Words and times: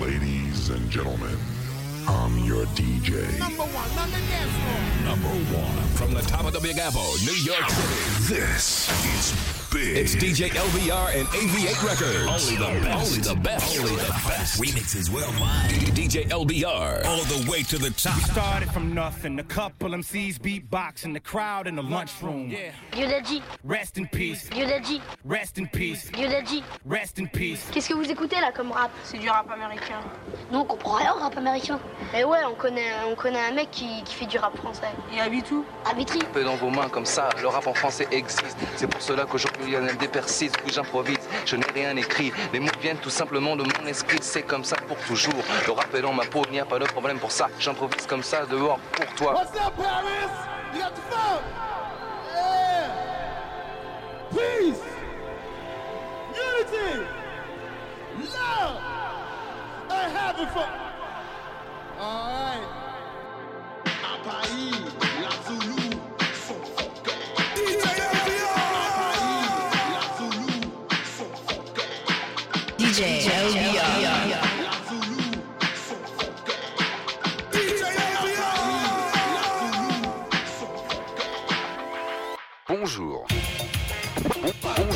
Ladies 0.00 0.70
and 0.70 0.88
gentlemen, 0.88 1.36
I'm 2.08 2.38
your 2.38 2.64
DJ. 2.68 3.38
Number 3.38 3.64
one 3.64 3.90
on 3.98 4.10
the 4.10 4.16
dance 4.16 4.50
floor. 4.50 5.04
Number 5.04 5.28
one 5.54 5.86
from 5.88 6.14
the 6.14 6.22
top 6.22 6.46
of 6.46 6.54
the 6.54 6.60
Big 6.60 6.78
Apple, 6.78 7.02
New 7.22 7.34
York 7.34 7.68
City. 7.68 8.34
This 8.34 8.88
is 9.18 9.59
big. 9.72 9.96
It's 9.96 10.14
DJ 10.14 10.50
LBR 10.50 11.14
and 11.18 11.26
AV8 11.28 11.82
Records. 11.82 12.50
Only 12.50 12.56
the 12.56 12.84
best. 12.84 12.98
Only 13.06 13.20
the 13.22 13.34
best. 13.40 13.78
Only 13.78 13.96
the 13.96 14.12
best. 14.28 14.60
Remixes 14.60 15.10
worldwide. 15.10 15.70
DJ 15.94 16.28
LBR. 16.28 17.04
All 17.06 17.24
the 17.24 17.50
way 17.50 17.62
to 17.64 17.78
the 17.78 17.90
top. 17.90 18.16
We 18.16 18.22
started 18.22 18.70
from 18.72 18.94
nothing. 18.94 19.38
A 19.38 19.44
couple 19.44 19.90
MCs 19.90 20.38
beatboxing, 20.38 21.12
the 21.12 21.20
crowd 21.20 21.66
in 21.66 21.76
the 21.76 21.82
lunchroom. 21.82 22.50
Yeah. 22.50 22.72
Dit, 22.92 23.42
Rest 23.64 23.98
in 23.98 24.06
peace. 24.08 24.48
Dit, 24.48 25.00
Rest 25.24 25.58
in 25.58 25.66
peace. 25.68 26.10
Dit. 26.10 26.62
Rest 26.84 27.18
in 27.18 27.26
peace. 27.28 27.68
Qu'est-ce 27.72 27.88
que 27.88 27.94
vous 27.94 28.10
écoutez 28.10 28.36
là 28.40 28.52
comme 28.54 28.72
rap? 28.72 28.90
C'est 29.04 29.18
du 29.18 29.28
rap 29.28 29.50
américain. 29.50 30.00
Non, 30.50 30.60
on 30.60 30.64
comprend 30.64 30.94
rien 30.96 31.12
au 31.14 31.18
rap 31.20 31.36
américain. 31.36 31.78
Mais 32.12 32.24
ouais, 32.24 32.38
on 32.50 32.54
connaît, 32.54 32.92
on 33.06 33.14
connaît 33.14 33.40
un 33.40 33.52
mec 33.52 33.70
qui, 33.70 34.02
qui 34.04 34.14
fait 34.14 34.26
du 34.26 34.38
rap 34.38 34.56
français. 34.56 34.88
Et 35.14 35.20
habite 35.20 35.50
où 35.50 35.64
À 35.88 35.94
Vitry. 35.94 36.18
peu 36.32 36.44
dans 36.44 36.56
vos 36.56 36.70
mains 36.70 36.88
comme 36.88 37.06
ça, 37.06 37.28
le 37.40 37.48
rap 37.48 37.66
en 37.66 37.74
français 37.74 38.08
existe. 38.10 38.56
C'est 38.76 38.86
pour 38.86 39.00
cela 39.00 39.24
qu'aujourd'hui 39.26 39.59
Lionel 39.66 39.96
dépersise, 39.96 40.52
puis 40.52 40.72
j'improvise. 40.72 41.18
Je 41.44 41.56
n'ai 41.56 41.66
rien 41.74 41.96
écrit, 41.96 42.32
les 42.52 42.60
mots 42.60 42.70
viennent 42.80 42.98
tout 42.98 43.10
simplement 43.10 43.56
de 43.56 43.62
mon 43.62 43.86
esprit. 43.86 44.18
C'est 44.22 44.42
comme 44.42 44.64
ça 44.64 44.76
pour 44.76 44.96
toujours. 44.98 45.42
Le 45.66 45.72
rap 45.72 45.96
dans 46.00 46.12
ma 46.12 46.24
peau, 46.24 46.42
il 46.46 46.52
n'y 46.52 46.60
a 46.60 46.64
pas 46.64 46.78
de 46.78 46.84
problème 46.84 47.18
pour 47.18 47.32
ça. 47.32 47.48
J'improvise 47.58 48.06
comme 48.06 48.22
ça 48.22 48.46
dehors 48.46 48.78
pour 48.92 49.06
toi. 49.14 49.34
What's 49.34 49.54
up, 49.54 49.74
Paris? 49.76 50.30
You 50.74 50.80
got 50.80 50.94
the 50.94 51.02
phone? 51.10 51.42
Peace. 54.30 54.78
Unity. 56.32 57.06
Love. 58.32 58.80
And 59.90 60.12
having 60.16 60.46
fun. 60.46 60.68
All 61.98 62.30
right. 62.30 62.66
À 63.86 64.18
Paris, 64.24 64.72
la 65.20 65.89
DJ. 73.00 73.30
DJ. 73.30 75.00
Bonjour. 82.68 83.26
Bon- 84.22 84.40
bonjour. 84.42 84.90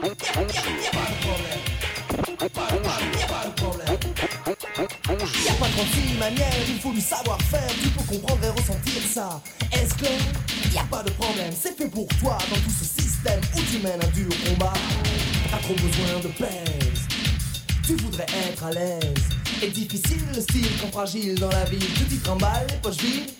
Bon- 0.00 0.16
bonjour. 0.34 0.72
Bon- 3.86 4.54
bon- 4.76 4.88
Bonjour. 5.06 5.44
Y'a 5.44 5.52
pas 5.54 5.66
36 5.76 6.18
manières, 6.18 6.52
il 6.68 6.80
faut 6.80 6.92
du 6.92 7.00
savoir-faire, 7.00 7.66
tu 7.82 7.88
peux 7.90 8.04
comprendre 8.04 8.44
et 8.44 8.48
ressentir 8.48 9.02
ça. 9.12 9.40
Est-ce 9.72 9.94
que? 9.94 10.74
Y'a 10.74 10.84
pas 10.84 11.02
de 11.02 11.10
problème, 11.10 11.52
c'est 11.60 11.76
fait 11.76 11.88
pour 11.88 12.06
toi 12.20 12.38
dans 12.50 12.56
tout 12.56 12.70
ce 12.70 12.84
système 13.02 13.40
où 13.54 13.60
tu 13.70 13.78
mènes 13.78 14.02
un 14.02 14.08
dur 14.08 14.28
combat. 14.48 14.72
T'as 15.52 15.58
trop 15.58 15.74
besoin 15.74 16.18
de 16.22 16.28
pèse, 16.28 17.06
tu 17.86 17.94
voudrais 17.96 18.24
être 18.48 18.64
à 18.64 18.70
l'aise. 18.70 19.28
Et 19.62 19.68
difficile 19.68 20.24
le 20.34 20.40
style 20.40 20.66
quand 20.80 20.90
fragile 20.90 21.34
dans 21.34 21.50
la 21.50 21.64
ville, 21.66 21.78
tu 21.94 22.04
t'y 22.04 22.16
trimbales 22.16 22.66
les 22.70 22.76
poches 22.76 22.96
vides. 22.96 23.30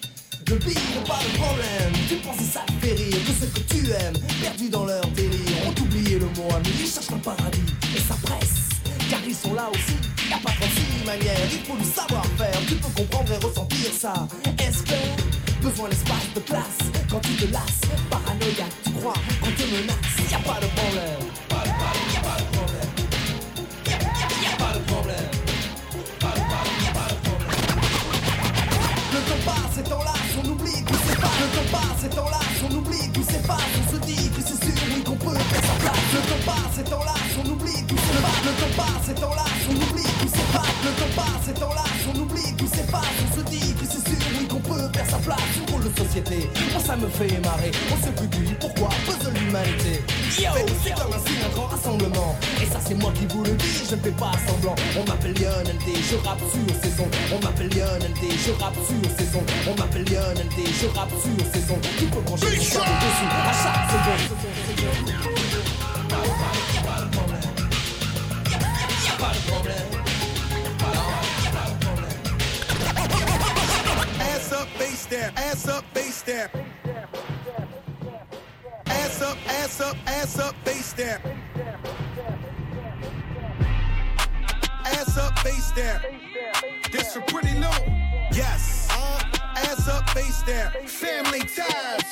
Le 0.46 0.56
pire, 0.56 0.76
pas 1.06 1.20
de 1.24 1.38
problème, 1.38 1.92
tu 2.10 2.16
penses 2.16 2.36
que 2.36 2.44
ça 2.44 2.60
te 2.66 2.86
fait 2.86 2.92
rire, 2.92 3.16
que 3.24 3.32
ce 3.32 3.46
que 3.46 3.60
tu 3.60 3.90
aimes, 3.92 4.18
perdu 4.42 4.68
dans 4.68 4.84
leur 4.84 5.06
délire, 5.16 5.56
ont 5.66 5.82
oublié 5.82 6.18
le 6.18 6.26
mot 6.26 6.54
ami, 6.54 6.68
ils 6.82 6.86
cherchent 6.86 7.12
un 7.14 7.16
paradis, 7.16 7.64
et 7.96 8.00
ça 8.00 8.14
presse, 8.22 8.68
car 9.08 9.20
ils 9.26 9.34
sont 9.34 9.54
là 9.54 9.70
aussi, 9.72 9.96
y'a 10.28 10.36
pas 10.36 10.50
36 10.50 11.06
manières, 11.06 11.48
il 11.50 11.66
faut 11.66 11.78
du 11.78 11.88
savoir-faire, 11.90 12.60
tu 12.68 12.74
peux 12.74 12.90
comprendre 12.90 13.32
et 13.32 13.42
ressentir 13.42 13.90
ça. 13.98 14.28
Est-ce 14.58 14.82
que 14.82 15.62
besoin 15.62 15.88
d'espace, 15.88 16.28
de 16.34 16.40
place, 16.40 16.78
quand 17.10 17.20
tu 17.20 17.32
te 17.36 17.50
lasses, 17.50 17.80
paranoïaque, 18.10 18.76
tu 18.84 18.90
crois 19.00 19.14
qu'on 19.40 19.50
te 19.52 19.62
menace, 19.62 20.30
y'a 20.30 20.38
pas 20.40 20.60
de 20.60 20.66
problème, 20.76 21.32
passe 29.72 29.84
et 29.84 29.88
t'enlace, 29.88 30.32
on 30.42 30.48
oublie 30.50 30.84
tout 30.84 31.20
pas. 31.20 31.30
Le 31.40 31.46
temps 31.56 31.70
passe 31.70 32.04
et 32.04 32.08
t'enlace, 32.08 32.58
on 32.64 32.74
oublie 32.76 33.10
tout 33.12 33.46
pas. 33.46 33.56
On 33.78 33.92
se 33.92 33.98
dit 34.06 34.30
que 34.30 34.42
c'est 34.42 34.64
sûr, 34.64 34.74
oui, 34.94 35.02
qu'on 35.02 35.16
peut 35.16 35.34
faire 35.34 35.64
sa 35.64 35.74
place. 35.80 36.08
Le 36.12 36.20
temps 36.20 36.44
passe 36.46 36.78
et 36.80 36.84
t'enlace, 36.84 37.32
on 37.38 37.50
oublie 37.50 37.82
tout 37.86 37.94
pas. 37.94 38.36
Le 38.44 38.52
temps 38.60 38.74
passe 38.76 39.08
et 39.10 39.14
t'enlace, 39.14 39.62
on 39.68 39.74
oublie 39.74 40.12
tout 40.20 40.52
pas. 40.52 40.68
Le 40.84 40.90
temps 41.00 41.14
passe 41.16 41.48
et 41.48 41.54
t'enlace, 41.54 42.02
on 42.08 42.20
oublie 42.20 42.56
tout 42.56 42.90
pas. 42.90 43.02
On 43.22 43.36
se 43.36 43.42
dit 43.50 43.74
que 43.74 43.86
c'est 43.86 44.08
sûr, 44.08 44.21
faire 44.92 45.08
sa 45.08 45.18
place. 45.18 45.38
Un 45.60 45.72
rôle 45.72 45.84
de 45.84 45.98
société, 45.98 46.50
moi 46.72 46.82
ça 46.84 46.96
me 46.96 47.08
fait 47.08 47.40
marrer. 47.44 47.70
On 47.90 47.96
se 47.96 48.10
dit 48.26 48.54
pourquoi, 48.60 48.88
puzzle 49.06 49.32
l'humanité. 49.34 50.02
C'est 50.30 50.94
comme 50.94 51.12
un 51.12 51.18
signe, 51.26 51.42
un 51.44 51.54
grand 51.54 51.66
rassemblement. 51.66 52.36
Et 52.62 52.66
ça, 52.66 52.78
c'est 52.84 52.94
moi 52.94 53.12
qui 53.14 53.26
vous 53.26 53.42
le 53.44 53.52
dis, 53.52 53.84
je 53.88 53.94
ne 53.94 54.00
fais 54.00 54.10
pas 54.10 54.32
semblant. 54.46 54.74
On 54.98 55.04
m'appelle 55.08 55.34
Lionel 55.34 55.78
D, 55.84 55.92
je 56.10 56.16
rappe 56.26 56.40
sur 56.40 56.74
saison. 56.82 57.06
On 57.32 57.44
m'appelle 57.44 57.68
Lionel 57.68 58.12
D, 58.20 58.28
je 58.44 58.52
rappe 58.62 58.74
sur 58.74 59.10
saison. 59.18 59.42
On 59.68 59.78
m'appelle 59.78 60.04
Lionel 60.04 60.48
D, 60.56 60.64
je 60.66 60.86
rappe 60.98 61.10
sur 61.10 61.46
saison. 61.52 61.78
Tu 61.98 62.04
peux 62.06 62.20
brancher 62.20 62.46
ton 62.46 62.52
dessus 62.52 63.28
à 63.30 63.52
chaque 63.52 63.90
seconde. 63.90 65.21
Bass 75.02 75.20
step. 75.20 75.32
Ass 75.36 75.68
up, 75.68 75.84
bass 75.94 76.14
step. 76.14 76.56
Ass 78.86 79.22
up, 79.22 79.38
ass 79.48 79.80
up, 79.80 79.96
ass 80.06 80.38
up, 80.38 80.54
bass 80.64 80.86
step. 80.86 81.26
Ass 84.84 85.18
up, 85.18 85.34
bass 85.42 85.64
step. 85.66 86.02
This 86.92 87.14
for 87.14 87.20
pretty 87.22 87.58
low. 87.58 87.70
Yes. 88.32 88.88
Ass 89.56 89.88
up, 89.88 90.06
bass 90.14 90.36
step. 90.36 90.88
Family 90.88 91.40
ties. 91.40 92.02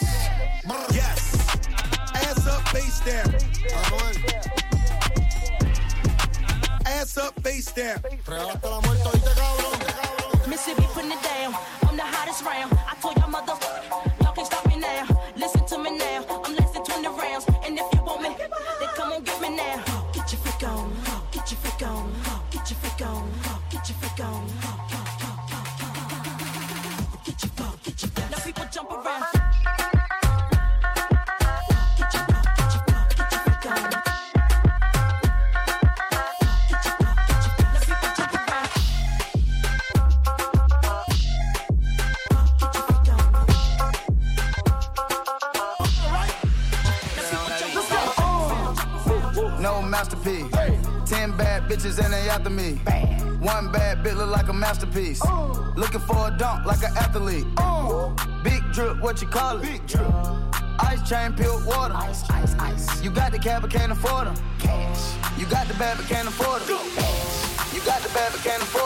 Yes. 0.93 1.69
Ass 2.15 2.47
up, 2.49 2.73
bass 2.73 2.95
step. 2.95 3.29
Ass 6.87 7.17
up, 7.19 7.43
bass 7.43 7.67
step. 7.67 8.05
Mississippi 10.51 10.83
putting 10.93 11.13
it 11.13 11.23
down. 11.23 11.55
I'm 11.87 11.97
the 11.97 12.03
hottest 12.03 12.45
round. 12.45 12.73
I 12.73 12.97
told 13.01 13.17
y'all 13.19 13.31
mother, 13.31 13.55
y'all 14.21 14.33
can't 14.33 14.47
stop 14.49 14.67
me 14.67 14.81
now. 14.81 15.07
Listen 15.37 15.65
to 15.65 15.79
me 15.79 15.97
now. 15.97 16.40
Bitch 54.61 54.81
look 54.81 54.83
like 54.83 54.83
a 54.83 54.85
masterpiece. 54.85 55.21
Looking 55.77 56.01
for 56.01 56.29
a 56.29 56.37
dunk 56.37 56.67
like 56.67 56.83
an 56.83 56.97
athlete. 56.97 57.47
Big 58.43 58.63
drip, 58.73 59.01
what 59.01 59.21
you 59.23 59.29
call 59.29 59.59
it? 59.59 59.63
Big 59.63 59.87
drip. 59.87 60.07
Ice 60.81 61.09
chain, 61.09 61.33
pure 61.35 61.65
water. 61.67 61.95
Ice, 61.95 62.29
ice, 62.31 62.55
ice. 62.59 63.03
You 63.03 63.11
got 63.11 63.33
the 63.33 63.39
cab 63.39 63.63
but 63.63 63.71
can't 63.71 63.93
afford 63.93 64.27
them. 64.27 64.37
Cash. 64.59 65.39
You 65.39 65.47
got 65.47 65.69
the 65.69 65.75
bad 65.75 65.97
but 65.97 66.07
can't 66.07 66.29
afford 66.29 66.63
them. 66.63 66.79
You 67.75 67.81
got 67.85 68.03
the 68.03 68.09
bad 68.15 68.33
but 68.33 68.43
can't 68.43 68.63
afford 68.63 68.80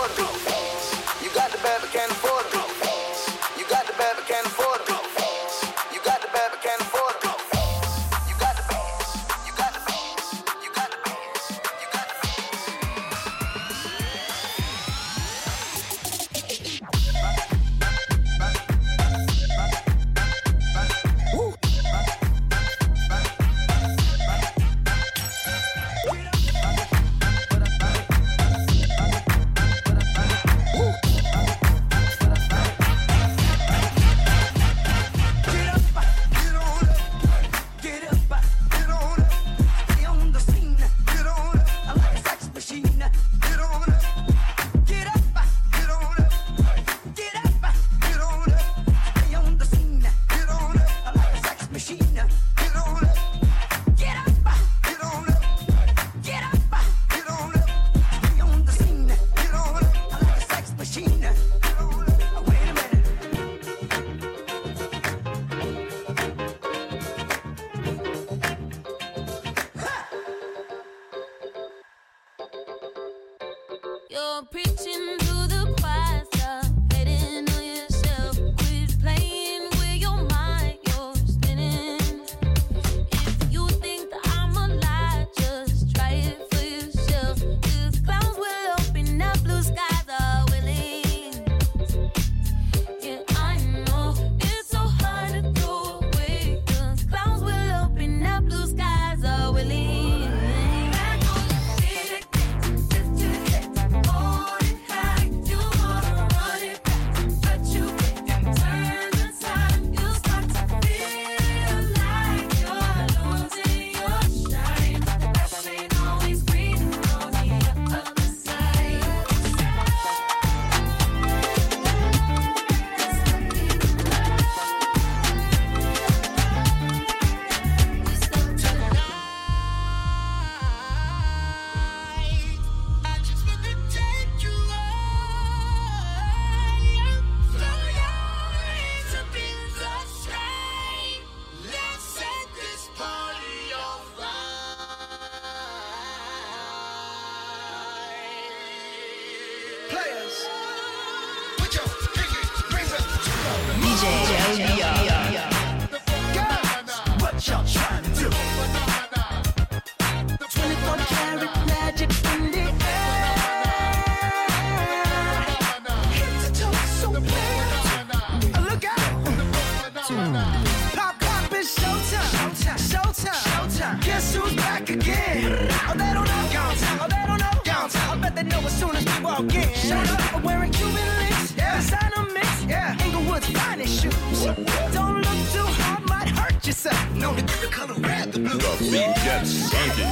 Pop, 170.05 171.19
pop, 171.19 171.51
it's 171.51 171.79
showtime. 171.79 172.21
Showtime. 172.53 172.77
Showtime. 172.77 173.33
showtime. 173.33 174.05
Guess 174.05 174.35
who's 174.35 174.55
back 174.55 174.91
again? 174.91 175.67
Oh, 175.89 175.95
they 175.97 176.13
don't 176.13 176.29
know. 176.29 176.49
Downtown. 176.53 176.99
Oh, 177.01 177.09
they 177.09 177.27
don't 177.27 177.41
know. 177.41 177.63
Downtown. 177.65 178.19
I 178.19 178.21
bet 178.21 178.37
they 178.37 178.43
know 178.43 178.59
as 178.59 178.79
soon 178.79 178.95
as 178.97 179.05
we 179.07 179.25
walk 179.25 179.55
in. 179.55 179.73
Showed 179.73 180.07
up 180.11 180.45
wearing 180.45 180.73
Cuban 180.73 181.09
links. 181.17 181.57
Yeah. 181.57 181.81
Designer 181.81 182.31
mix. 182.35 182.65
Yeah. 182.65 183.03
Inglewood's 183.03 183.49
finest 183.49 184.03
shoes. 184.03 184.45
Don't 184.93 185.23
look 185.25 185.41
too 185.57 185.69
hard, 185.81 186.07
might 186.07 186.29
hurt 186.29 186.67
yourself. 186.67 187.15
No, 187.15 187.33
the 187.33 187.69
color 187.69 187.95
red, 187.95 188.31
the 188.31 188.41
blue. 188.41 188.59
The 188.59 188.77
beat 188.81 189.17
gets 189.25 189.49
stinking. 189.49 190.05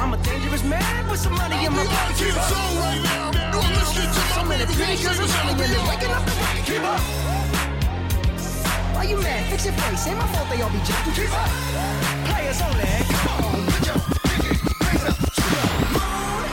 I'm 0.00 0.14
a 0.14 0.16
dangerous 0.24 0.64
man 0.64 1.10
with 1.10 1.20
some 1.20 1.34
money 1.34 1.66
in 1.66 1.72
my 1.74 1.84
pocket. 1.84 2.34
Right 2.80 3.02
now. 3.04 3.30
So 4.32 4.44
many 4.48 4.64
I'm 4.64 4.78
waking 5.86 6.10
up 6.10 6.24
the 6.24 6.32
rocket. 6.40 6.64
Keep 6.64 6.82
up. 6.82 7.61
Why 9.02 9.08
you 9.08 9.18
mad? 9.20 9.50
Fix 9.50 9.64
your 9.64 9.74
face. 9.74 10.06
Ain't 10.06 10.16
my 10.16 10.26
fault 10.28 10.48
they 10.48 10.62
all 10.62 10.70
be 10.70 10.78
jacked. 10.78 11.12
Keep 11.16 11.32
up. 11.34 11.50
Players 12.30 12.62
only. 12.62 12.84
Come 13.10 13.42
on, 13.42 13.66
put 13.66 13.86
your 13.88 13.98
pinky 14.22 14.54
up 15.10 15.16
to 15.18 15.42
the 15.50 15.66
moon. 15.90 16.46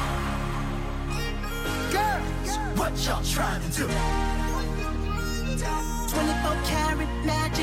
Girls, 1.94 2.52
what 2.76 2.94
y'all 3.06 3.22
trying 3.22 3.62
to 3.62 3.70
do? 3.70 3.86
24 6.10 6.58
karat 6.66 7.12
magic. 7.24 7.59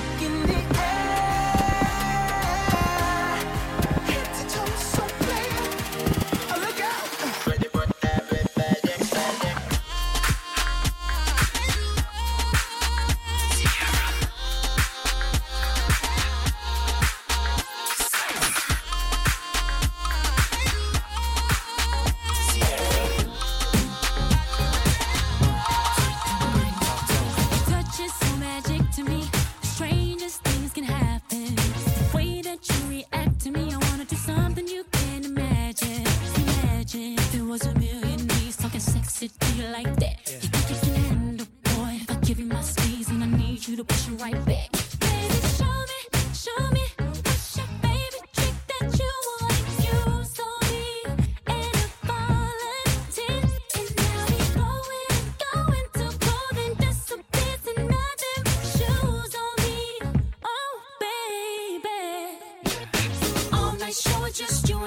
Do 64.66 64.74
all 64.74 64.80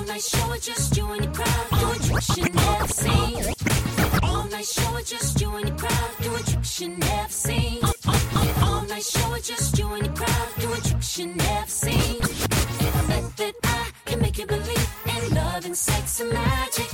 night 0.00 0.20
just 0.60 0.96
you 0.96 1.12
and 1.12 1.24
your 1.24 1.32
crowd. 1.32 1.66
You 2.10 2.20
should 2.20 2.54
never 2.54 2.88
seen. 2.88 3.44
All 4.22 4.44
night 4.44 4.66
just 5.06 5.40
you 5.40 5.54
and 5.54 5.68
your 5.68 5.76
crowd. 5.76 6.10
You 6.78 6.88
never 6.88 7.32
seen. 7.32 7.80
All 8.62 8.82
night 8.82 9.16
just 9.42 9.78
you 9.78 9.92
and 9.92 10.06
your 10.06 10.14
crowd. 10.16 10.48
You 10.58 10.74
never 11.26 11.68
seen. 11.68 12.20
That 13.36 13.54
I 13.64 13.90
can 14.06 14.20
make 14.20 14.38
you 14.38 14.46
believe 14.46 14.88
in 15.06 15.34
love 15.34 15.66
and 15.66 15.76
sex 15.76 16.20
and 16.20 16.32
magic. 16.32 16.93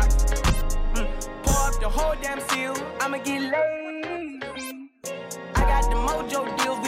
the 1.81 1.89
whole 1.89 2.13
damn 2.21 2.39
seal. 2.49 2.75
I'ma 2.99 3.17
get 3.17 3.41
laid. 3.41 4.43
I 5.55 5.61
got 5.71 5.83
the 5.89 5.97
mojo 5.97 6.45
deal 6.57 6.80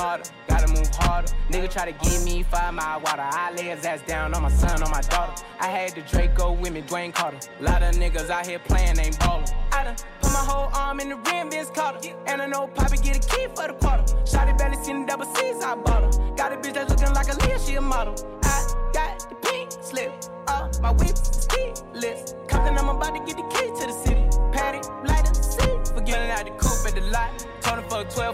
smarter, 0.00 0.30
gotta 0.48 0.68
move 0.68 0.88
harder. 0.94 1.32
Nigga 1.50 1.70
try 1.70 1.90
to 1.90 1.96
give 2.04 2.24
me 2.24 2.42
five 2.42 2.72
mile 2.74 3.00
water. 3.00 3.22
I 3.22 3.52
lay 3.52 3.64
his 3.64 3.84
ass 3.84 4.00
down 4.06 4.34
on 4.34 4.42
my 4.42 4.50
son, 4.50 4.82
on 4.82 4.90
my 4.90 5.02
daughter. 5.02 5.42
I 5.60 5.66
had 5.66 5.94
the 5.94 6.02
Draco 6.02 6.52
with 6.52 6.72
me, 6.72 6.82
Dwayne 6.82 7.14
Carter. 7.14 7.38
Lot 7.60 7.82
of 7.82 7.94
niggas 7.94 8.30
out 8.30 8.46
here 8.46 8.58
playing, 8.58 8.98
ain't 8.98 9.18
ballin'. 9.20 9.44
I 9.72 9.84
done 9.84 9.96
put 10.20 10.32
my 10.32 10.44
whole 10.50 10.70
arm 10.74 11.00
in 11.00 11.10
the 11.10 11.16
rim, 11.16 11.50
Vince 11.50 11.70
Carter. 11.70 12.10
And 12.26 12.40
I 12.40 12.46
know 12.46 12.66
Poppy 12.68 12.96
get 12.98 13.16
a 13.16 13.28
key 13.28 13.46
for 13.54 13.66
the 13.68 13.74
quarter. 13.74 14.04
Shotty 14.24 14.56
belly 14.56 14.82
seen 14.82 15.02
the 15.02 15.06
double 15.06 15.26
C's, 15.34 15.62
I 15.62 15.74
bought 15.74 16.02
her. 16.02 16.34
Got 16.34 16.52
a 16.52 16.56
bitch 16.56 16.74
that's 16.74 16.90
looking 16.90 17.14
like 17.14 17.26
Aaliyah, 17.26 17.66
she 17.66 17.74
a 17.74 17.80
model. 17.80 18.14
I 18.44 18.90
got 18.92 19.28
the 19.28 19.34
pink 19.46 19.70
slip 19.82 20.12
up 20.46 20.80
my 20.80 20.92
whip 20.92 21.16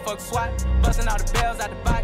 fuck 0.06 0.20
SWAT. 0.20 0.66
Busting 0.82 1.08
all 1.08 1.18
the 1.18 1.32
bells 1.32 1.58
out 1.58 1.70
the 1.70 1.76
box. 1.84 1.95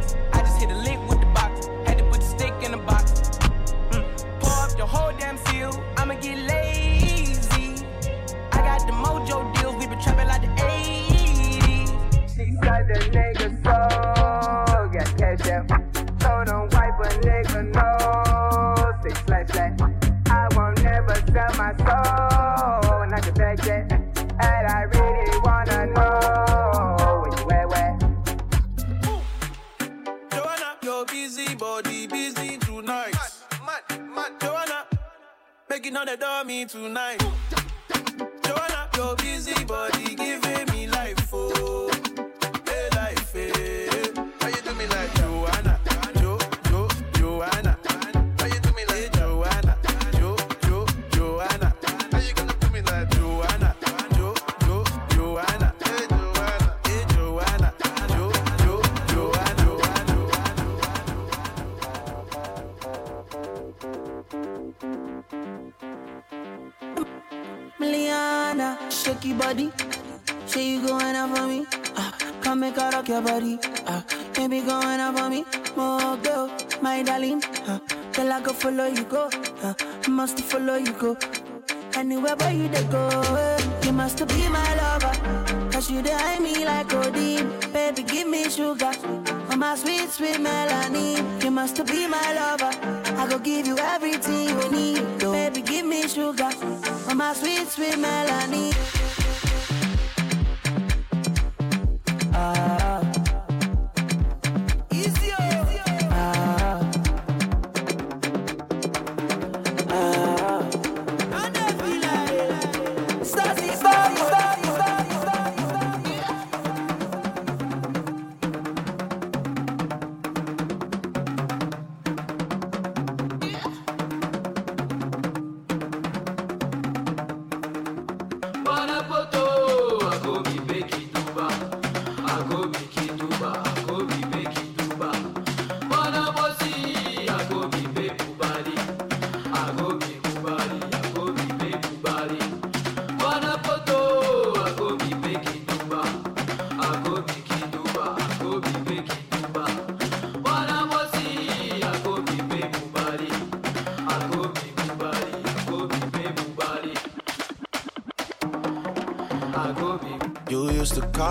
adore 36.23 36.45
me 36.45 36.65
tonight. 36.65 37.42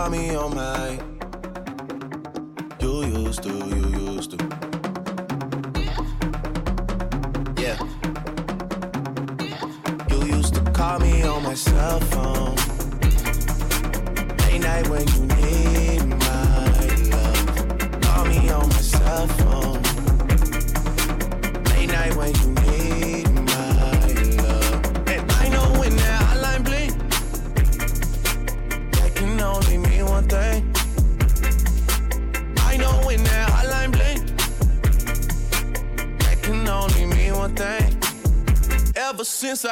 call 0.01 0.09
me 0.09 0.33
on 0.33 0.55
my 0.55 1.10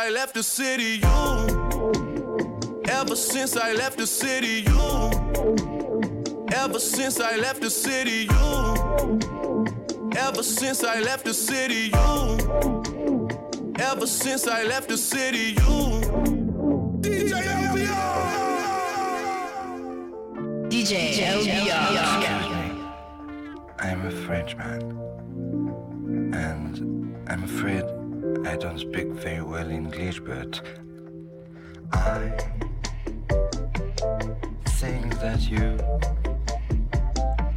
I 0.10 0.12
left 0.12 0.34
the 0.34 0.42
city, 0.42 1.02
you. 1.04 2.82
Ever 2.90 3.16
since 3.16 3.56
I 3.56 3.74
left 3.74 4.00
the 4.00 4.08
city, 4.08 4.64
you. 4.66 5.12
Ever 6.52 6.80
since 6.80 7.20
I 7.20 7.36
left 7.36 7.62
the 7.62 7.70
city, 7.70 8.28
you. 8.28 9.68
Ever 10.18 10.42
since 10.42 10.84
I 10.84 11.00
left 11.02 11.26
the 11.26 11.34
city, 11.36 11.92
you. 11.94 12.38
Ever 13.78 14.08
since 14.08 14.48
I 14.48 14.64
left 14.64 14.90
the 14.90 14.98
city, 14.98 15.54
you. 15.62 16.02
DJ 17.02 17.44
LBR. 17.70 18.40
DJ 20.72 21.20
LBR. 21.38 21.78
I 23.78 23.90
am 23.90 24.08
a 24.08 24.12
Frenchman, 24.26 24.82
and 26.34 26.80
I'm 27.28 27.44
afraid 27.44 27.99
I 28.50 28.56
don't 28.56 28.80
speak 28.80 29.06
very 29.10 29.44
well 29.44 29.70
English, 29.70 30.22
but 30.22 30.60
I 31.94 32.32
think 34.66 35.20
that 35.20 35.42
you 35.48 35.78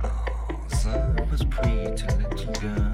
oh, 0.04 0.66
that 0.84 1.30
was 1.30 1.44
pretty 1.44 1.86
little 1.86 2.52
girl. 2.60 2.91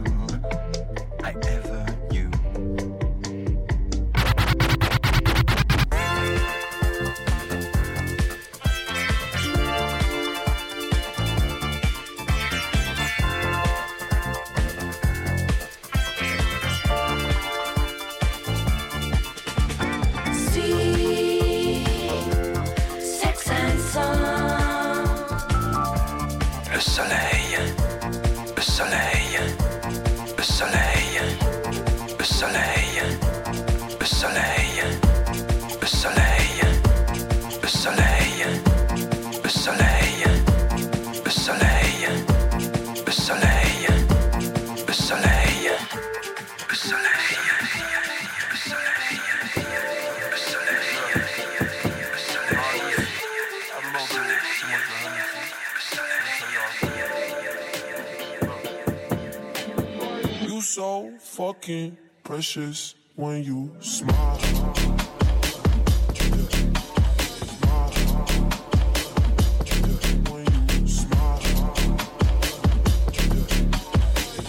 So 61.58 61.66
fucking 61.66 61.96
precious 62.22 62.94
when 63.16 63.42
you 63.42 63.74
smile. 63.80 64.38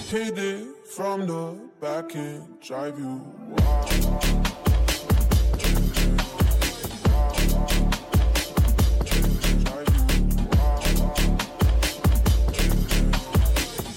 Hit 0.10 0.38
it 0.39 0.88
from 0.88 1.28
the 1.28 1.56
back 1.80 2.16
and 2.16 2.60
drive 2.62 2.98
you 3.00 3.22
wild. 3.48 4.46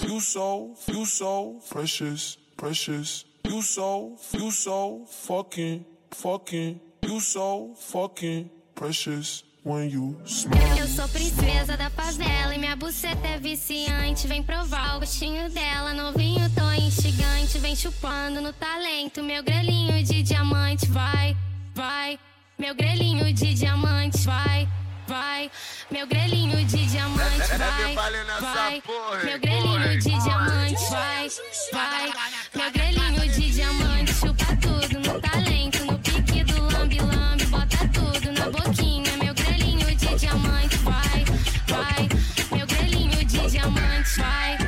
You 0.06 0.20
so, 0.20 0.76
you 0.86 1.06
so 1.06 1.60
precious, 1.70 2.36
precious. 2.62 3.24
You 3.44 3.60
so, 3.60 4.16
you 4.32 4.52
so 4.52 5.04
fucking, 5.08 5.84
fucking. 6.12 6.80
You 7.02 7.18
so 7.18 7.74
fucking 7.74 8.50
precious 8.76 9.42
when 9.64 9.90
you 9.90 10.16
smile. 10.24 10.78
Eu 10.78 10.86
sou 10.86 11.08
princesa 11.08 11.76
da 11.76 11.90
favela 11.90 12.54
e 12.54 12.58
minha 12.58 12.76
buceta 12.76 13.26
é 13.26 13.38
viciante. 13.38 14.28
Vem 14.28 14.44
provar 14.44 14.96
o 14.96 15.00
gostinho 15.00 15.50
dela, 15.50 15.92
novinho, 15.92 16.48
tô 16.54 16.70
instigante. 16.70 17.58
Vem 17.58 17.74
chupando 17.74 18.40
no 18.40 18.52
talento, 18.52 19.24
meu 19.24 19.42
grelhinho 19.42 20.00
de 20.04 20.22
diamante. 20.22 20.86
Vai, 20.86 21.36
vai, 21.74 22.16
meu 22.56 22.76
grelhinho 22.76 23.32
de 23.34 23.54
diamante. 23.54 24.18
Vai, 24.18 24.68
vai, 25.08 25.50
meu 25.90 26.06
grelhinho 26.06 26.64
de 26.64 26.86
diamante. 26.86 27.48
Vai, 27.58 27.94
vai, 28.40 28.82
meu 29.24 29.40
grelhinho 29.40 29.98
de 29.98 30.22
diamante. 30.22 30.90
Vai, 30.90 31.28
vai, 31.72 32.41
meu 32.54 32.70
grelhinho 32.70 33.28
de 33.28 33.50
diamante. 33.50 34.12
Chupa 34.12 34.56
tudo 34.60 34.98
no 35.00 35.20
talento, 35.20 35.84
no 35.84 35.98
pique 35.98 36.44
do 36.44 36.62
lambe-lambe. 36.72 37.46
Bota 37.46 37.88
tudo 37.88 38.32
na 38.32 38.50
boquinha, 38.50 39.16
meu 39.22 39.34
grelhinho 39.34 39.96
de 39.96 40.14
diamante. 40.16 40.76
Vai, 40.78 41.24
vai, 41.68 42.08
meu 42.56 42.66
grelhinho 42.66 43.24
de 43.24 43.50
diamante. 43.50 44.18
Vai, 44.18 44.61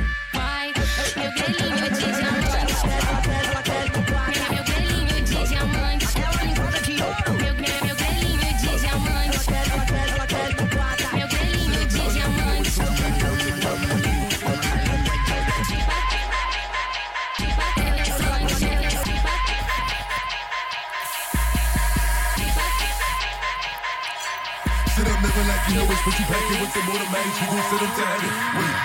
like 26.05 26.19
you 26.19 26.25
pack 26.25 26.51
it 26.51 26.61
with 26.61 26.69
some 26.69 26.87
automatics. 26.89 27.41
You 27.41 27.47
gon' 27.49 27.63
sit 27.65 27.79
them 27.81 27.89
tagging. 27.97 28.35
Wait, 28.55 28.75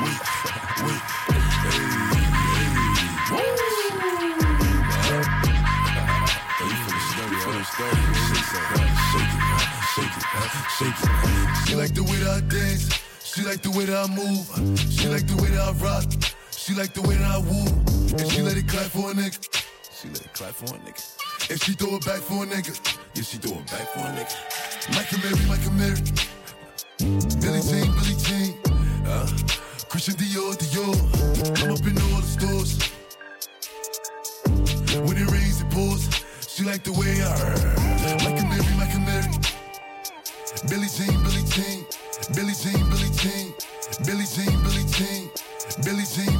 wait, 0.00 0.18
wait, 0.80 1.00
wait. 1.00 1.02
She 11.66 11.74
like 11.74 11.94
the 11.94 12.02
way 12.02 12.16
that 12.16 12.30
I 12.30 12.40
dance. 12.48 12.84
She 13.22 13.42
like 13.42 13.62
the 13.62 13.70
way 13.70 13.84
that 13.84 13.96
I 13.96 14.14
move. 14.14 14.46
She 14.90 15.08
like 15.08 15.26
the 15.26 15.36
way 15.42 15.48
that 15.50 15.60
I 15.60 15.72
rock. 15.84 16.04
She 16.50 16.74
like 16.74 16.94
the 16.94 17.02
way 17.02 17.16
that 17.16 17.30
I 17.30 17.38
woo. 17.38 17.66
And 18.18 18.32
she 18.32 18.40
let 18.42 18.56
it 18.56 18.68
clap 18.68 18.86
for 18.86 19.10
a 19.10 19.14
nigga. 19.14 19.38
She 19.92 20.08
let 20.08 20.20
it 20.22 20.32
clap 20.32 20.54
for 20.54 20.74
a 20.74 20.78
nigga. 20.78 21.50
And 21.50 21.60
she 21.60 21.72
throw 21.72 21.96
it 21.96 22.06
back 22.06 22.20
for 22.20 22.42
a 22.42 22.46
nigga. 22.46 22.72
Yeah, 23.14 23.22
she 23.22 23.36
throw 23.36 23.58
it 23.58 23.66
back 23.66 23.86
for 23.92 24.00
a 24.00 24.12
nigga. 24.12 24.53
Michael 24.92 25.18
Mary, 25.22 25.44
Michael 25.48 25.72
Mary. 25.72 26.00
Billie 27.40 27.62
Jean, 27.62 27.88
Billie 27.96 28.16
Jean. 28.20 28.54
Uh, 29.06 29.26
Christian 29.88 30.14
Dior, 30.14 30.54
Dior. 30.60 30.94
I'm 31.62 31.72
up 31.72 31.86
in 31.86 31.96
all 32.12 32.20
the 32.20 32.28
stores. 32.28 32.78
When 35.06 35.16
it 35.16 35.30
rains, 35.30 35.62
it 35.62 35.70
pours. 35.70 36.08
She 36.46 36.64
like 36.64 36.84
the 36.84 36.92
way 36.92 37.22
I 37.22 37.34
Michael 38.24 38.46
Mary, 38.48 38.74
Michael 38.76 39.00
Mary. 39.00 39.30
Billie 40.68 40.88
Jean. 40.92 41.16
Billie 41.24 41.44
Jean, 41.48 41.84
Billie 42.34 42.54
Jean. 42.60 43.54
Billie 44.04 44.26
Jean, 44.28 44.52
Billie 44.64 44.84
Jean. 44.84 44.84
Billie 44.84 44.84
Jean, 44.92 45.30
Billie 45.82 46.04
Jean. 46.04 46.33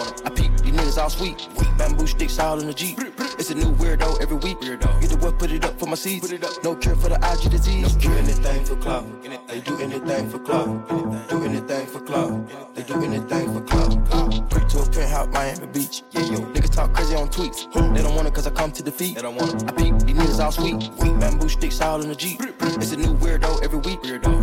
I 0.00 0.30
peep, 0.30 0.56
these 0.58 0.72
niggas 0.72 1.02
all 1.02 1.10
sweet. 1.10 1.48
Bamboo 1.78 2.06
sticks 2.06 2.38
all 2.38 2.60
in 2.60 2.66
the 2.66 2.74
Jeep. 2.74 2.98
It's 3.38 3.50
a 3.50 3.54
new 3.54 3.72
weirdo 3.74 4.20
every 4.20 4.36
week. 4.36 4.58
Weirdo. 4.60 5.00
Get 5.00 5.10
the 5.10 5.16
what, 5.16 5.38
put 5.38 5.50
it 5.50 5.64
up 5.64 5.78
for 5.78 5.86
my 5.86 5.94
seeds. 5.94 6.26
Put 6.26 6.32
it 6.32 6.44
up. 6.44 6.62
No 6.62 6.74
cure 6.76 6.96
for 6.96 7.08
the 7.08 7.16
IG 7.16 7.50
disease. 7.50 7.94
No 7.94 8.00
cure 8.00 8.18
anything 8.18 8.64
for 8.64 8.76
clout. 8.76 9.06
They 9.48 9.60
do 9.60 9.78
anything 9.80 10.28
for 10.30 10.38
clout. 10.38 10.88
Do 11.28 11.44
anything 11.44 11.86
for 11.86 12.00
clout. 12.00 12.74
They 12.74 12.82
do 12.82 13.02
anything 13.02 13.52
for 13.54 13.60
clout. 13.62 14.50
Creep 14.50 14.68
to 14.68 14.78
a 14.80 14.90
penthouse, 14.90 15.28
Miami 15.28 15.66
Beach. 15.68 16.02
Yeah, 16.10 16.22
yo. 16.22 16.38
Niggas 16.52 16.70
talk 16.70 16.92
crazy 16.92 17.14
on 17.14 17.28
tweets. 17.28 17.72
They 17.94 18.02
don't 18.02 18.14
want 18.14 18.28
it 18.28 18.34
cause 18.34 18.46
I 18.46 18.50
come 18.50 18.72
to 18.72 18.82
defeat. 18.82 19.16
They 19.16 19.22
don't 19.22 19.36
want 19.36 19.62
it. 19.62 19.68
I 19.68 19.72
peep, 19.72 19.98
these 20.00 20.16
niggas 20.16 20.44
all 20.44 20.52
sweet. 20.52 20.78
Bamboo 21.20 21.48
sticks 21.48 21.80
all 21.80 22.02
in 22.02 22.08
the 22.08 22.14
Jeep. 22.14 22.40
It's 22.60 22.92
a 22.92 22.96
new 22.96 23.14
weirdo 23.16 23.62
every 23.62 23.78
week. 23.78 24.00
Weirdo. 24.02 24.39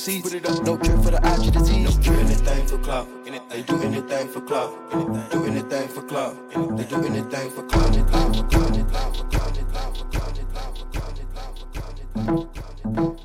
Seeds. 0.00 0.22
Put 0.22 0.34
it 0.34 0.48
up. 0.48 0.64
No 0.64 0.76
cure 0.78 0.96
for 1.02 1.10
the 1.10 1.18
IG 1.18 1.52
disease. 1.52 1.96
No 1.96 2.02
cure 2.02 2.16
anything 2.16 2.66
for 2.66 2.78
clout. 2.78 3.06
They 3.50 3.62
do 3.62 3.82
anything 3.82 4.28
for 4.28 4.40
clout. 4.40 4.90
Do 5.30 5.44
anything 5.44 5.88
for 5.88 6.02
clout. 6.02 6.34
They 6.76 6.84
do 6.84 7.04
anything 7.04 7.50
for 7.50 7.62
clout. 7.64 7.96
Anything 7.96 8.32
for 8.32 8.44
clout. 8.48 8.76
Anything 8.76 9.12
for 9.12 9.24
clout. 9.28 9.56
Anything 9.56 9.92
for 9.94 10.06
clout. 10.10 11.98
Anything 12.16 12.36
for 12.36 12.94
clout. 12.94 13.19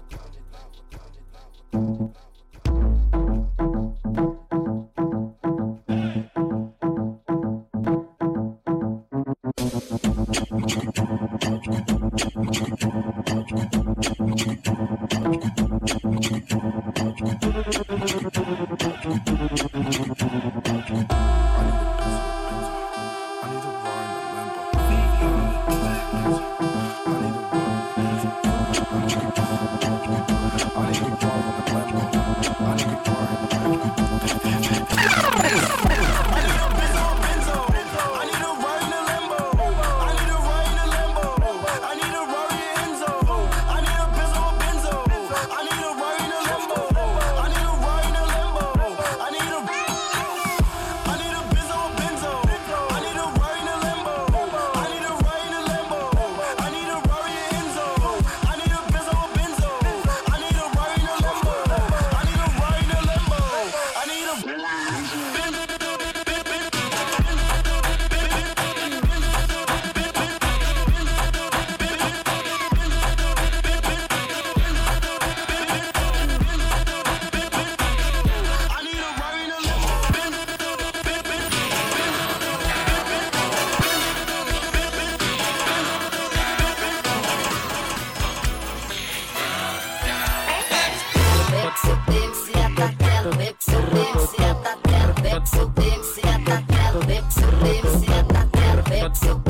O 99.06 99.45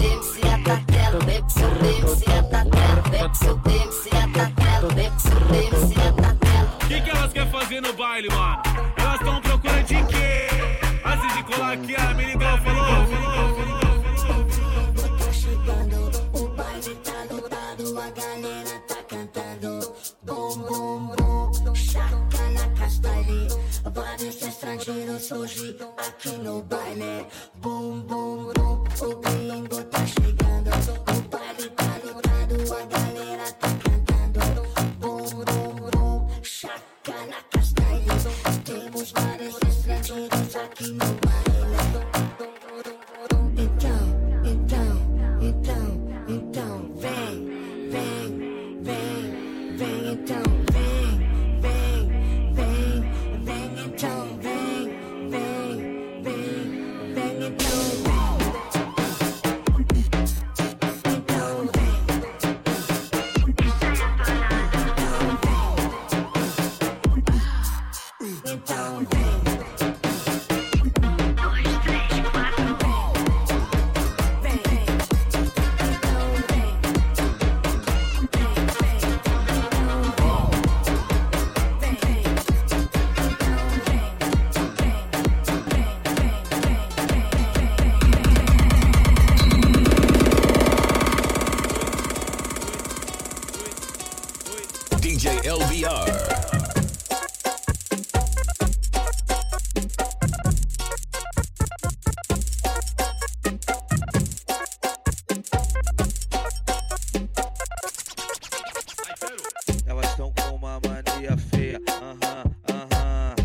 feia, 111.37 111.79
aham, 111.89 112.51
aham. 112.69 113.35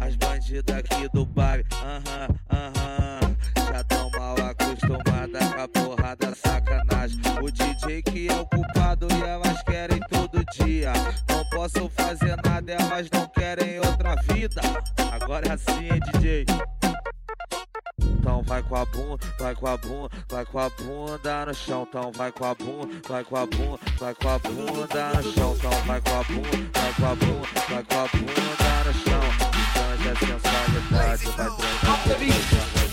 As 0.00 0.16
bandidas 0.16 0.76
aqui 0.76 1.08
do 1.12 1.24
baile, 1.24 1.64
aham, 1.72 2.28
aham. 2.50 3.36
Já 3.72 3.84
tão 3.84 4.10
mal 4.10 4.36
acostumadas 4.38 5.54
com 5.54 5.60
a 5.60 5.68
porrada 5.68 6.34
sacanagem. 6.34 7.20
O 7.42 7.50
DJ 7.50 8.02
que 8.02 8.28
é 8.28 8.34
o 8.34 8.40
ocupado 8.40 9.08
e 9.10 9.22
elas 9.22 9.62
querem 9.62 10.00
todo 10.08 10.44
dia. 10.64 10.92
Não 11.28 11.44
posso 11.50 11.88
fazer 11.90 12.36
nada, 12.44 12.72
elas 12.72 13.08
não 13.10 13.26
querem 13.28 13.78
outra 13.78 14.16
vida. 14.32 14.60
Agora 15.12 15.48
é 15.48 15.52
assim, 15.52 15.88
hein, 15.90 16.00
DJ? 16.12 16.44
Então 17.98 18.42
vai 18.42 18.62
com 18.62 18.76
a 18.76 18.84
bunda, 18.84 19.26
vai 19.38 19.54
com 19.54 19.66
a 19.66 19.76
bunda, 19.76 20.09
vai 20.40 20.46
com 20.46 20.58
a 20.58 20.70
bunda 20.70 21.46
no 21.46 21.54
chão. 21.54 21.86
Então 21.88 22.12
vai 22.12 22.32
com 22.32 22.44
a 22.44 22.54
bunda, 22.54 22.94
vai 23.08 23.24
com 23.24 23.36
a 23.36 23.46
bunda, 23.46 23.78
vai 23.98 24.14
com 24.14 24.28
a 24.28 24.38
bunda 24.38 25.12
no 25.14 25.32
chão. 25.32 25.54
Então 25.56 25.70
vai 25.86 26.00
com 26.00 26.10
a 26.10 26.22
bunda, 26.24 26.70
vai 26.74 26.94
com 26.94 27.06
a 27.06 27.14
bunda, 27.14 27.48
vai 27.68 27.84
com 27.84 27.98
a 27.98 28.08
bunda 28.08 28.84
no 28.86 28.94
chão. 28.94 29.20
Ganja 30.02 30.18
sensualidade, 30.18 31.24
vai 31.26 31.50
transar. 31.50 32.89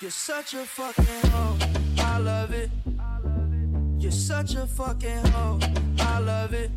You're 0.00 0.12
such 0.12 0.54
a 0.54 0.58
fucking 0.58 1.30
hoe. 1.32 1.56
I 1.98 2.18
love 2.18 2.52
it. 2.52 2.70
You're 3.98 4.12
such 4.12 4.54
a 4.54 4.64
fucking 4.64 5.26
hoe. 5.26 5.58
I 5.98 6.18
love 6.20 6.54
it. 6.54 6.70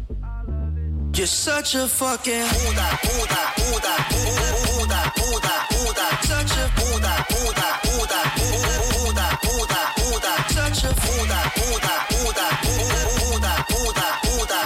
You're 1.14 1.28
such 1.28 1.76
a 1.76 1.88
fucking 1.88 2.34
Buda, 2.34 2.88
Buda, 3.06 3.42
Buda, 3.62 3.94
Buda, 4.10 5.02
Buda, 5.18 5.54
Buda, 5.70 6.08
such 6.26 6.58
a 6.58 6.66
Buda, 6.74 7.14
Buda, 7.30 7.70
Buda, 7.86 8.22
Buda, 8.42 9.26
Buda, 9.46 9.82
Buda, 10.02 10.34
such 10.50 10.82
a 10.82 10.92
Buda, 10.98 11.40
Buda, 11.62 11.96
Buda, 12.10 12.48
Buda, 12.66 13.54
Buda, 13.70 14.08
Buda, 14.26 14.58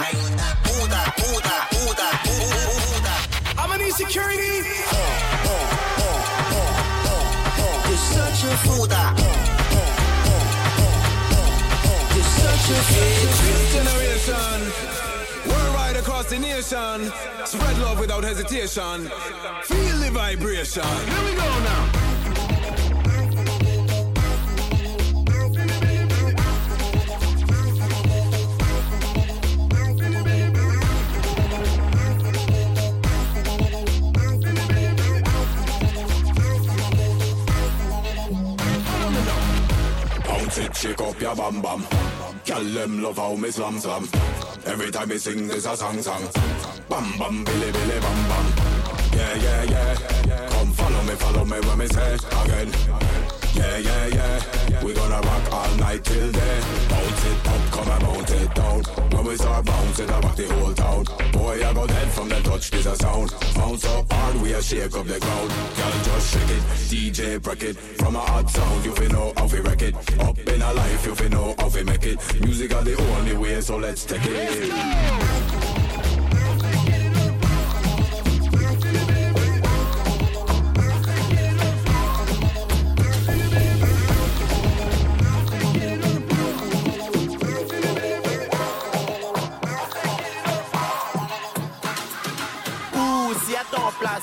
Buda, 0.64 1.02
Buda, 1.12 1.52
Buda, 1.76 2.08
Buda. 2.24 3.14
I'm 3.58 3.68
gonna 3.68 3.84
need 3.84 4.75
generation, 12.66 14.60
worldwide 15.46 15.96
across 15.96 16.26
the 16.26 16.38
nation, 16.38 17.12
spread 17.44 17.78
love 17.78 18.00
without 18.00 18.24
hesitation. 18.24 19.08
Feel 19.62 19.98
the 19.98 20.10
vibration. 20.12 20.82
Here 20.82 21.24
we 21.24 21.34
go 21.36 21.58
now. 21.60 21.92
Bounce 40.26 40.58
it, 40.58 40.76
shake 40.76 41.00
up 41.00 41.20
your 41.20 41.36
bam 41.36 41.62
bam. 41.62 42.15
Girl, 42.46 42.62
them 42.62 43.02
love 43.02 43.16
how 43.16 43.34
me 43.34 43.50
slam 43.50 43.78
slam. 43.80 44.08
Every 44.66 44.92
time 44.92 45.08
me 45.08 45.18
sing, 45.18 45.48
there's 45.48 45.66
a 45.66 45.76
song 45.76 46.00
song. 46.00 46.22
Bam 46.88 47.18
bam, 47.18 47.44
billy 47.44 47.72
billy 47.72 48.00
bam 48.00 48.28
bam. 48.28 48.52
Yeah 49.12 49.34
yeah 49.34 49.62
yeah. 49.64 50.48
Come 50.50 50.70
follow 50.72 51.02
me, 51.02 51.14
follow 51.16 51.44
me 51.44 51.58
when 51.58 51.78
me 51.78 51.86
say 51.88 52.14
again. 52.14 53.15
Yeah 53.56 53.78
yeah 53.78 54.06
yeah. 54.06 54.84
We 54.84 54.92
gonna 54.92 55.20
rock 55.20 55.52
all 55.52 55.74
night 55.76 56.04
till 56.04 56.30
day. 56.30 56.60
Bounce 56.90 57.24
it 57.24 57.48
up, 57.48 57.62
come 57.72 57.88
and 57.88 58.02
bounce 58.02 58.30
it 58.32 58.54
down. 58.54 58.82
When 59.12 59.24
we 59.26 59.36
start 59.36 59.64
bouncing, 59.64 60.10
I 60.10 60.20
rock 60.20 60.36
the 60.36 60.46
whole 60.54 60.74
town. 60.74 61.04
Boy, 61.32 61.66
I 61.66 61.72
go 61.72 61.86
dead 61.86 62.08
from 62.12 62.28
the 62.28 62.40
touch, 62.42 62.70
this 62.70 62.86
a 62.86 62.96
sound. 62.96 63.34
Bounce 63.54 63.84
up 63.86 64.12
hard, 64.12 64.36
we 64.42 64.52
a 64.52 64.62
shake 64.62 64.96
up 64.96 65.06
the 65.06 65.18
ground. 65.18 65.50
Girl, 65.76 65.96
just 66.04 66.32
shake 66.32 66.50
it, 66.50 66.62
DJ 66.90 67.42
break 67.42 67.62
it. 67.62 67.76
From 67.76 68.16
a 68.16 68.20
hot 68.20 68.50
sound, 68.50 68.84
you 68.84 68.92
feel 68.92 69.10
know 69.10 69.32
how 69.36 69.46
we 69.46 69.60
wreck 69.60 69.82
it. 69.82 69.94
Up 70.20 70.38
in 70.38 70.62
a 70.62 70.72
life, 70.72 71.06
you 71.06 71.14
feel 71.14 71.30
know 71.30 71.54
how 71.58 71.68
we 71.68 71.82
make 71.82 72.06
it. 72.06 72.18
Music 72.40 72.74
are 72.74 72.84
the 72.84 72.96
only 73.16 73.36
way, 73.36 73.60
so 73.60 73.76
let's 73.76 74.04
take 74.04 74.24
it. 74.24 74.72
Ou 74.72 75.75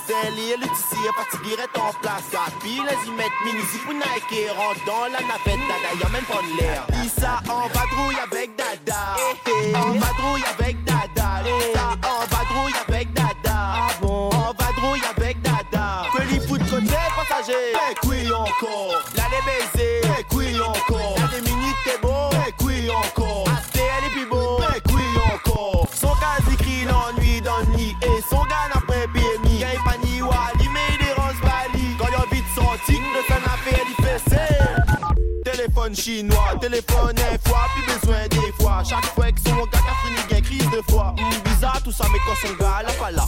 place, 0.06 0.18
elle 0.26 0.60
le 0.60 0.68
tissu 0.68 1.56
reste 1.56 1.78
en 1.78 1.94
place. 2.02 2.24
Capi, 2.32 2.82
les 2.82 3.08
y 3.08 3.12
mettre 3.12 3.36
mini 3.46 3.62
pour 3.84 3.94
Nike, 3.94 4.50
rentre 4.56 4.86
dans 4.86 5.04
la 5.04 5.20
navette, 5.20 5.68
dada, 5.68 5.90
y'a 6.02 6.10
même 6.10 6.24
pas 6.26 6.42
de 6.42 6.62
l'air. 6.62 6.86
Issa 7.04 7.42
en 7.50 7.68
vadrouille 7.68 8.20
avec 8.24 8.56
dada. 8.56 9.16
En 9.76 9.92
vadrouille 9.92 10.44
avec 10.58 10.84
dada. 10.84 11.44
Issa 11.46 11.88
en 12.04 12.26
vadrouille 12.26 12.74
avec 12.88 13.14
dada. 13.14 13.34
Ah 13.46 13.88
bon? 14.02 14.30
En 14.30 14.54
vadrouille 14.54 15.02
avec 15.16 15.42
dada. 15.42 16.06
Que 16.16 16.24
les 16.24 16.40
foot 16.48 16.62
côté 16.70 16.96
passager. 17.16 17.54
Eh 17.74 18.08
oui 18.08 18.32
encore. 18.32 19.04
Là 19.16 19.24
les 19.32 19.42
Téléphone 35.94 35.96
chinois, 35.96 36.56
téléphone 36.60 37.16
un 37.20 37.50
fois, 37.50 37.66
plus 37.76 37.94
besoin 37.94 38.28
des 38.28 38.52
fois. 38.60 38.84
Chaque 38.84 39.06
fois 39.14 39.32
que 39.32 39.40
son 39.42 39.56
gars 39.56 39.80
a 39.80 40.08
fini, 40.08 40.28
gagne 40.30 40.42
crise 40.42 40.70
de 40.72 40.82
foi. 40.90 41.14
Hum, 41.20 41.42
bizarre 41.46 41.82
tout 41.84 41.92
ça, 41.92 42.06
mais 42.12 42.20
quand 42.26 42.48
son 42.48 42.54
gars 42.56 42.82
là 42.84 42.94
pas 43.00 43.12
là. 43.12 43.28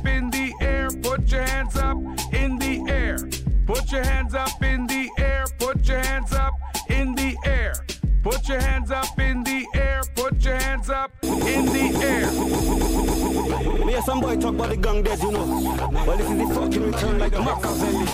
Hear 14.01 14.05
some 14.07 14.19
boy 14.19 14.35
talk 14.35 14.55
about 14.55 14.69
the 14.69 14.77
gang 14.77 15.03
dead, 15.03 15.19
you 15.19 15.31
know. 15.31 15.45
Well, 15.45 16.17
this 16.17 16.27
is 16.27 16.37
the 16.39 16.47
fucking 16.55 16.91
return 16.91 17.19
like 17.19 17.33
Machiavelli. 17.33 18.05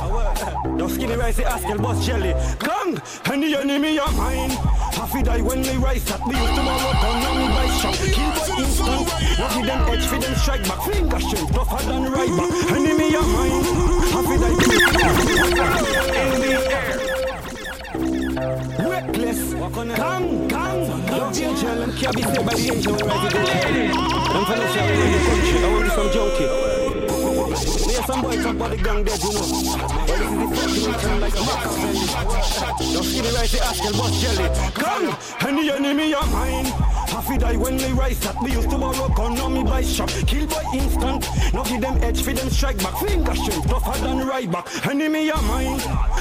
Don't 0.77 0.89
skinny 0.89 1.15
rice, 1.15 1.37
the 1.37 1.43
Askel 1.43 1.81
boss 1.81 2.05
jelly. 2.05 2.33
Gang, 2.59 3.01
and 3.31 3.43
the 3.43 3.55
enemy 3.55 3.97
of 3.97 4.13
mine. 4.17 4.49
Happy 4.99 5.23
die 5.23 5.39
when 5.39 5.61
we 5.61 5.77
rise. 5.77 6.03
We 6.27 6.35
used 6.35 6.55
tomorrow 6.55 6.91
gun 6.91 7.23
on 7.23 7.37
me 7.39 7.47
by 7.55 7.67
shot. 7.79 7.95
Kill 7.95 8.31
for 8.35 8.59
instant. 8.59 9.07
Now 9.39 9.47
give 9.55 9.65
them 9.65 9.87
edge 9.87 10.05
for 10.07 10.19
them 10.19 10.35
strike 10.35 10.63
back. 10.67 10.81
Finger 10.91 11.19
strength, 11.21 11.53
tougher 11.53 11.83
than 11.87 12.11
right 12.11 12.35
back. 12.35 12.51
Enemy 12.75 13.15
of 13.15 13.27
mine. 13.31 13.63
Happy 14.11 14.35
die. 14.43 14.55
In 16.19 16.41
the 16.43 16.51
air. 16.75 16.97
Reckless, 18.89 19.41
gang, 19.95 20.47
gang. 20.49 20.76
Love 21.17 21.33
gel 21.33 21.81
and. 21.81 21.93
Me 28.17 28.37
about 28.45 28.69
the 28.69 28.77
gang 28.77 29.03
dead. 29.03 29.19
Well, 29.21 29.33
this 29.39 30.85
is 30.85 30.95
the 30.95 31.13
fucking 35.47 35.69
a 35.69 35.77
and 35.77 35.85
enemy 35.85 36.13
of 36.13 36.31
mine. 36.31 36.65
Happy 37.07 37.37
die 37.37 37.57
when 37.57 37.77
we 37.77 37.91
rise 37.93 38.25
up. 38.25 38.41
We 38.43 38.51
used 38.51 38.69
to 38.69 38.77
borrow 38.77 39.09
gun 39.09 39.39
on 39.39 39.53
me 39.53 39.63
by 39.63 39.81
shop. 39.81 40.09
Kill 40.27 40.45
by 40.45 40.63
instant. 40.73 41.27
Now 41.53 41.63
give 41.63 41.81
them 41.81 41.97
edge 42.03 42.21
for 42.21 42.33
them 42.33 42.49
strike 42.49 42.77
back. 42.77 42.95
Finger 42.97 43.35
strength 43.35 43.67
tougher 43.67 43.99
than 44.01 44.27
right 44.27 44.51
back. 44.51 44.67
Enemy 44.85 45.31
of 45.31 45.43
mine. 45.45 45.79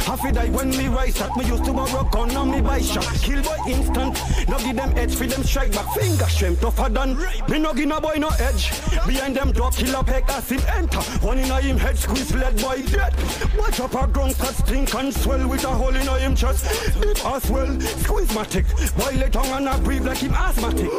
Happy 0.08 0.32
die 0.32 0.48
when 0.50 0.70
we 0.70 0.88
rise 0.88 1.20
up. 1.20 1.36
We 1.36 1.44
used 1.44 1.64
to 1.64 1.72
borrow 1.72 2.04
gun 2.04 2.36
on 2.36 2.50
me 2.50 2.60
by 2.62 2.80
shop. 2.80 3.04
Kill 3.20 3.42
by 3.42 3.55
instant. 3.68 4.18
Now 4.48 4.58
give 4.58 4.76
them 4.76 4.92
edge 4.96 5.14
for 5.14 5.26
them 5.26 5.42
strike 5.42 5.72
back. 5.72 5.92
Finger 5.94 6.26
strength 6.26 6.60
tougher 6.60 6.88
than. 6.88 7.16
Me 7.48 7.58
no 7.58 7.74
give 7.74 7.88
no 7.88 8.00
boy 8.00 8.16
no 8.18 8.28
edge. 8.38 8.70
Behind 9.06 9.36
them 9.36 9.52
drop 9.52 9.74
killer 9.74 10.02
peck 10.02 10.28
as 10.28 10.48
him 10.48 10.60
enter. 10.74 11.00
One 11.26 11.38
in 11.38 11.50
a 11.50 11.60
him 11.60 11.78
head 11.78 11.96
squeeze 11.98 12.34
led 12.34 12.60
by 12.62 12.80
dead. 12.82 13.14
Watch 13.56 13.80
up 13.80 13.94
a 13.94 14.06
ground 14.06 14.36
cut 14.38 14.54
stink 14.54 14.94
and 14.94 15.12
swell 15.12 15.48
with 15.48 15.64
a 15.64 15.68
hole 15.68 15.94
in 15.94 16.08
a 16.08 16.18
him 16.18 16.34
chest. 16.34 16.64
Deep 17.00 17.24
as 17.24 17.50
well. 17.50 17.80
Squeeze 17.80 18.34
my 18.34 18.44
tick. 18.44 18.66
Boil 18.96 19.22
it 19.22 19.32
tongue 19.32 19.46
and 19.46 19.68
I 19.68 19.78
breathe 19.80 20.06
like 20.06 20.18
him 20.18 20.34
asthmatic. 20.34 20.90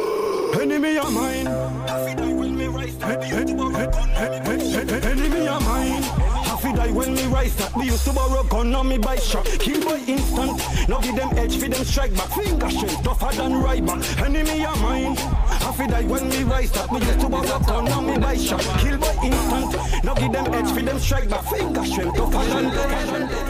Enemy 0.60 0.98
of 0.98 1.12
mine. 1.12 1.46
Enemy 5.04 5.48
of 5.48 5.62
mine. 5.64 6.17
Die 6.78 6.92
when 6.92 7.12
me 7.12 7.26
rise 7.26 7.60
up. 7.60 7.76
We 7.76 7.86
used 7.86 8.04
to 8.04 8.12
borrow 8.12 8.44
gun 8.44 8.72
on 8.72 8.88
me 8.88 8.98
by 8.98 9.16
shot. 9.16 9.44
Kill 9.58 9.84
by 9.84 9.98
instant. 10.06 10.62
Now 10.88 11.00
give 11.00 11.16
them 11.16 11.36
edge 11.36 11.56
for 11.58 11.68
them 11.68 11.84
strike 11.84 12.14
back. 12.14 12.30
Finger 12.30 12.70
strength 12.70 13.02
tougher 13.02 13.36
than 13.36 13.60
right 13.60 13.84
back. 13.84 14.00
Enemy 14.20 14.64
of 14.64 14.80
mine. 14.80 15.16
Happy 15.16 15.88
die 15.88 16.04
when 16.04 16.28
me 16.28 16.44
rise 16.44 16.76
up. 16.76 16.92
We 16.92 17.00
used 17.00 17.18
to 17.18 17.28
borrow 17.28 17.58
gun 17.58 17.88
on 17.88 18.06
me 18.06 18.16
by 18.18 18.36
shot. 18.36 18.62
Kill 18.78 18.96
by 18.96 19.12
instant. 19.24 20.04
Now 20.04 20.14
give 20.14 20.30
them 20.30 20.54
edge 20.54 20.70
for 20.70 20.82
them 20.82 21.00
strike 21.00 21.28
back. 21.28 21.44
Finger 21.50 21.84
strength 21.84 22.14
tougher 22.16 22.44
than 22.46 22.70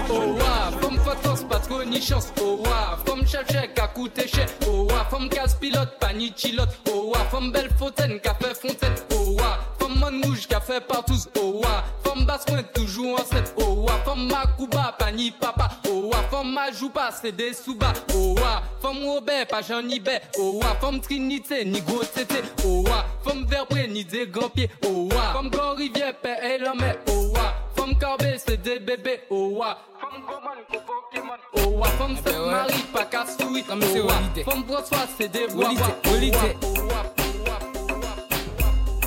Oh 0.08 0.34
wa, 0.40 0.70
femme 0.80 0.98
fatos, 1.00 1.44
pas 1.44 1.60
trop 1.60 1.84
ni 1.84 2.00
chance. 2.00 2.32
Oh 2.40 2.64
femme 3.04 3.26
chef 3.26 3.46
chèque 3.52 3.78
à 3.78 3.88
coûter 3.88 4.26
cher. 4.26 4.48
Oh 4.66 4.84
wa, 4.84 5.04
femme 5.04 5.28
casse 5.28 5.54
pilote, 5.54 5.98
pas 6.00 6.14
ni 6.14 6.32
chilote. 6.34 6.74
Oh 6.90 7.10
wa, 7.10 7.18
femme 7.30 7.52
belle 7.52 7.68
fontaine, 7.78 8.20
café 8.20 8.54
fontaine. 8.54 8.94
Oh 9.12 9.32
wa, 9.32 9.58
femme 9.88 10.00
man 10.00 10.22
rouge, 10.24 10.46
café 10.46 10.80
partout. 10.80 11.14
Oh 11.40 11.60
wa, 11.62 11.84
femme 12.04 12.24
basse 12.24 12.44
point 12.44 12.62
toujours 12.74 13.20
en 13.20 13.24
set. 13.24 13.54
Oh 13.56 13.84
wa, 13.86 13.92
femme 14.04 14.26
Makuba, 14.28 14.94
pas 14.98 15.10
ni 15.10 15.30
papa. 15.30 15.68
Oh 15.88 16.10
wa, 16.12 16.18
femme 16.30 16.52
Majouba, 16.52 17.10
c'est 17.10 17.32
des 17.32 17.52
sous-bas. 17.52 17.92
Oh 18.14 18.34
wa, 18.34 18.62
femme 18.80 19.04
Robert, 19.04 19.46
pas 19.46 19.62
Jean 19.62 19.82
ni 19.82 20.00
bé. 20.00 20.18
Oh 20.38 20.60
wa, 20.62 20.74
femme 20.80 21.00
Trinité, 21.00 21.64
ni 21.64 21.80
gros 21.80 22.04
tété. 22.04 22.42
Oh 22.64 22.84
wa, 22.86 23.04
femme 23.24 23.44
Verbré, 23.46 23.88
ni 23.88 24.04
des 24.04 24.26
grands 24.26 24.48
pieds. 24.48 24.70
Oh 24.84 25.08
wa, 25.12 25.32
femme 25.32 25.48
Grand 25.50 25.74
Rivière, 25.74 26.14
père 26.16 26.42
et 26.44 26.58
l'homme. 26.58 26.84
Oh 27.08 27.32
wa, 27.34 27.54
femme 27.76 27.98
Corbet, 27.98 28.36
c'est 28.38 28.60
des 28.60 28.78
bébés. 28.78 29.20
Oh 29.30 29.50
wa, 29.56 29.78
femme 30.00 30.22
Goman, 30.26 30.58
Pokémon. 30.86 31.34
Oh 31.54 31.78
wa, 31.78 31.88
femme 31.88 32.16
Sainte-Marie, 32.24 32.82
pas 32.92 33.04
casse-souris. 33.04 33.64
Non, 33.68 33.76
mais 33.76 33.86
c'est 33.86 34.00
Oh 34.00 34.06
wa, 34.06 34.14
femme 34.44 34.64
François, 34.68 35.06
c'est 35.18 35.28
des 35.28 35.46
Oh 35.54 35.62
Holiday. 36.08 36.56
oh 36.62 36.80
wa. 36.88 37.27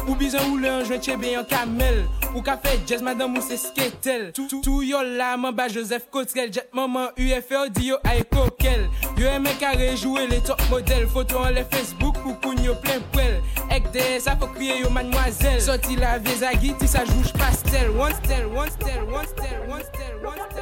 Ou 0.08 0.16
bizan 0.18 0.48
ou 0.50 0.60
le 0.62 0.70
anjwen 0.72 1.02
chebe 1.04 1.32
yon 1.34 1.46
kamel. 1.50 2.04
Ou 2.32 2.44
ka 2.46 2.56
fe 2.62 2.78
jazz 2.90 3.04
madame 3.06 3.38
ou 3.40 3.46
se 3.46 3.58
sketel. 3.60 4.30
Tou 4.36 4.82
yo 4.86 5.02
la 5.06 5.34
man 5.40 5.56
ba 5.56 5.68
Joseph 5.72 6.08
Cotrel 6.14 6.52
Jet 6.54 6.70
maman 6.76 7.12
UFO 7.20 7.66
di 7.74 7.92
yo 7.92 8.00
ay 8.08 8.24
kokel. 8.32 8.88
Yo 9.20 9.30
eme 9.32 9.54
ka 9.62 9.74
rejouwe 9.78 10.28
le 10.32 10.42
top 10.48 10.62
model. 10.72 11.08
Foto 11.12 11.44
an 11.46 11.56
le 11.58 11.66
Facebook 11.74 12.20
pou 12.24 12.38
koun 12.44 12.62
yo 12.66 12.78
plen 12.84 13.04
prel 13.16 13.40
Ek 13.72 13.88
de 13.96 14.08
sa 14.24 14.36
fo 14.40 14.50
kriye 14.56 14.82
yo 14.82 14.90
mademoiselle. 14.94 15.62
Soti 15.64 16.00
la 16.00 16.18
vie 16.20 16.40
zagi 16.42 16.74
ti 16.80 16.90
sa 16.92 17.06
jouj 17.08 17.34
pastel. 17.40 17.94
One 17.98 18.16
stel, 18.24 18.48
one 18.50 18.72
stel, 18.72 19.06
one 19.08 19.28
stel, 19.28 19.60
one 19.68 19.86
stel, 19.86 20.20
one 20.28 20.30
stel, 20.30 20.30
one 20.32 20.50
stel. 20.52 20.61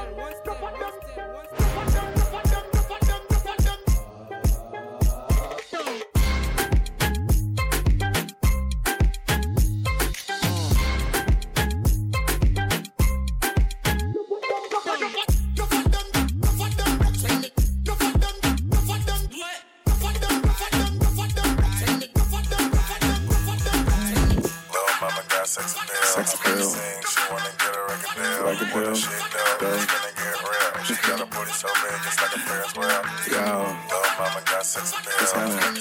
time. 35.30 35.75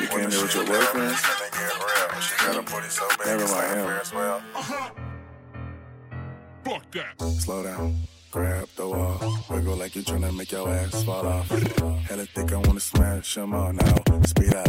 You 0.00 0.08
came 0.08 0.30
here 0.30 0.42
with 0.42 0.54
your 0.54 0.66
boyfriend? 0.66 1.16
Never 3.26 3.48
mind 3.48 3.70
him. 3.78 3.86
Fuck 6.64 6.90
that. 6.92 7.14
Slow 7.40 7.62
down. 7.62 7.96
Grab 8.30 8.68
the 8.76 8.86
wall, 8.86 9.18
wiggle 9.48 9.76
like 9.76 9.96
you 9.96 10.02
tryna 10.02 10.36
make 10.36 10.52
your 10.52 10.68
ass 10.68 11.02
fall 11.02 11.26
off. 11.26 11.48
Hella 11.48 12.26
thick, 12.26 12.52
I 12.52 12.56
wanna 12.58 12.78
smash 12.78 13.34
them 13.34 13.54
all 13.54 13.72
now. 13.72 13.96
Speed 14.26 14.54
up, 14.54 14.68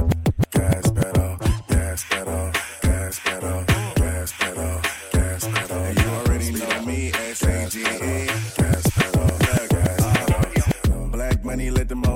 gas 0.49 0.91
pedal, 0.91 1.37
gas 1.67 2.05
pedal, 2.09 2.51
gas 2.81 3.19
pedal, 3.19 3.65
gas 3.65 3.93
pedal. 3.99 3.99
Gas 4.19 4.31
pedal. 4.39 4.98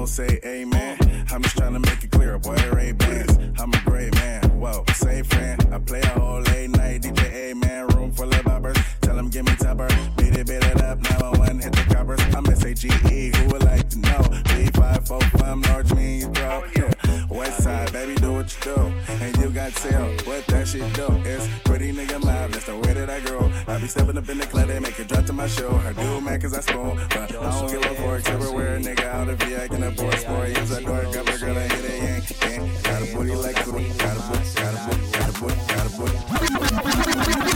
don't 0.03 0.09
say 0.09 0.39
amen. 0.43 0.97
I'm 1.31 1.41
just 1.43 1.55
trying 1.55 1.71
to 1.71 1.79
make 1.79 2.03
it 2.03 2.11
clear, 2.11 2.37
boy, 2.37 2.55
There 2.55 2.77
ain't 2.77 2.97
bands. 2.97 3.37
I'm 3.57 3.73
a 3.73 3.81
great 3.85 4.13
man, 4.15 4.41
whoa, 4.59 4.83
same 4.95 5.23
friend. 5.23 5.65
I 5.71 5.79
play 5.79 6.01
a 6.01 6.07
whole 6.07 6.41
late 6.41 6.71
night 6.71 7.03
DJ, 7.03 7.51
amen. 7.51 7.87
Room 7.87 8.11
full 8.11 8.27
of 8.27 8.41
boppers, 8.43 8.77
tell 8.99 9.15
them 9.15 9.29
give 9.29 9.45
me 9.45 9.55
topper. 9.55 9.87
Beat 10.17 10.35
it, 10.35 10.45
beat 10.45 10.61
it 10.61 10.81
up, 10.81 10.99
911, 10.99 11.59
hit 11.59 11.71
the 11.71 11.95
coppers. 11.95 12.19
I'm 12.35 12.45
S-A-G-E, 12.45 13.31
who 13.33 13.47
would 13.53 13.63
like 13.63 13.87
to 13.91 13.99
know? 13.99 14.21
B545, 14.51 15.67
large, 15.69 15.93
me. 15.93 16.19
you. 16.19 16.31
Yeah. 16.35 17.02
West 17.29 17.63
side, 17.63 17.91
baby, 17.91 18.15
do 18.15 18.33
what 18.33 18.53
you 18.53 18.75
do. 18.75 18.93
And 19.07 19.37
you 19.37 19.49
got 19.49 19.71
tell 19.73 20.07
what 20.25 20.45
that 20.47 20.67
shit 20.67 20.93
do. 20.93 21.07
It's 21.25 21.47
pretty 21.63 21.91
nigga 21.91 22.21
live, 22.23 22.51
that's 22.51 22.65
the 22.65 22.75
way 22.75 22.93
that 22.93 23.09
I 23.09 23.19
grow. 23.21 23.51
I 23.67 23.79
be 23.79 23.87
stepping 23.87 24.17
up 24.17 24.29
in 24.29 24.37
the 24.37 24.45
club, 24.45 24.67
they 24.67 24.79
make 24.79 24.99
it 24.99 25.07
drop 25.07 25.25
to 25.25 25.33
my 25.33 25.47
show. 25.47 25.71
I 25.75 25.93
do 25.93 26.21
man, 26.21 26.39
cause 26.41 26.53
I 26.53 26.61
spoon. 26.61 26.97
But 27.09 27.35
I 27.35 27.59
don't 27.59 27.71
give 27.71 27.83
a 27.83 27.95
fork, 27.95 28.29
everywhere 28.29 28.79
nigga 28.79 29.05
out 29.05 29.29
of 29.29 29.41
here, 29.43 29.67
in 29.71 29.83
a 29.83 29.87
abort 29.87 30.19
sport. 30.19 30.49
Use 30.49 30.71
a 30.71 30.81
door, 30.81 31.03
got 31.13 31.25
my 31.25 31.37
girl, 31.37 31.57
I 31.57 31.61
hit 31.61 31.89
a 31.89 31.97
yank. 31.97 32.83
Got 32.83 33.01
a 33.01 33.05
booty 33.15 33.35
like 33.35 33.57
a 33.57 33.63
Got 33.63 33.71
a 33.71 34.21
booty, 34.29 34.53
got 34.55 34.73
a 34.73 34.89
booty, 34.89 35.11
got 35.11 35.29
a 35.29 35.39
booty, 35.39 35.55
got 35.67 35.85
a 35.85 35.89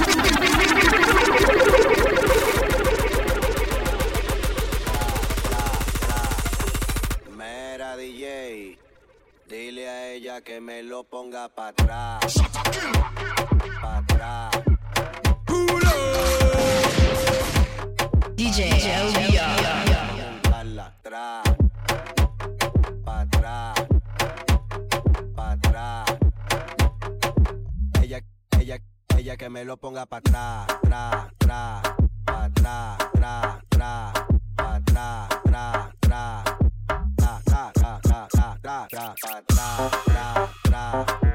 booty. 0.02 0.17
Dile 9.48 9.88
a 9.88 10.12
ella 10.12 10.42
que 10.42 10.60
me 10.60 10.84
lo 10.84 11.06
ponga 11.06 11.48
para 11.48 11.70
atrás. 11.70 12.36
Para 13.82 13.98
atrás. 14.00 14.52
DJ 18.36 18.70
Para 20.44 20.86
atrás. 20.86 21.44
Para 23.06 23.22
atrás. 23.22 23.74
Para 25.34 25.52
atrás. 25.52 26.18
Ella, 28.02 28.20
ella, 28.60 28.78
ella 29.18 29.38
que 29.38 29.50
me 29.50 29.64
lo 29.64 29.78
ponga 29.78 30.06
para 30.06 30.20
atrás. 30.20 30.68
Tra, 30.82 31.34
tra. 31.38 31.82
Para 32.26 32.44
atrás, 32.44 32.98
tra, 33.14 33.64
tra. 33.70 34.14
Para 34.58 34.76
atrás, 34.76 35.30
tra, 35.46 35.94
tra. 36.02 36.37
tra, 39.20 39.42
tra, 39.46 39.90
tra, 40.06 40.50
tra. 40.62 41.27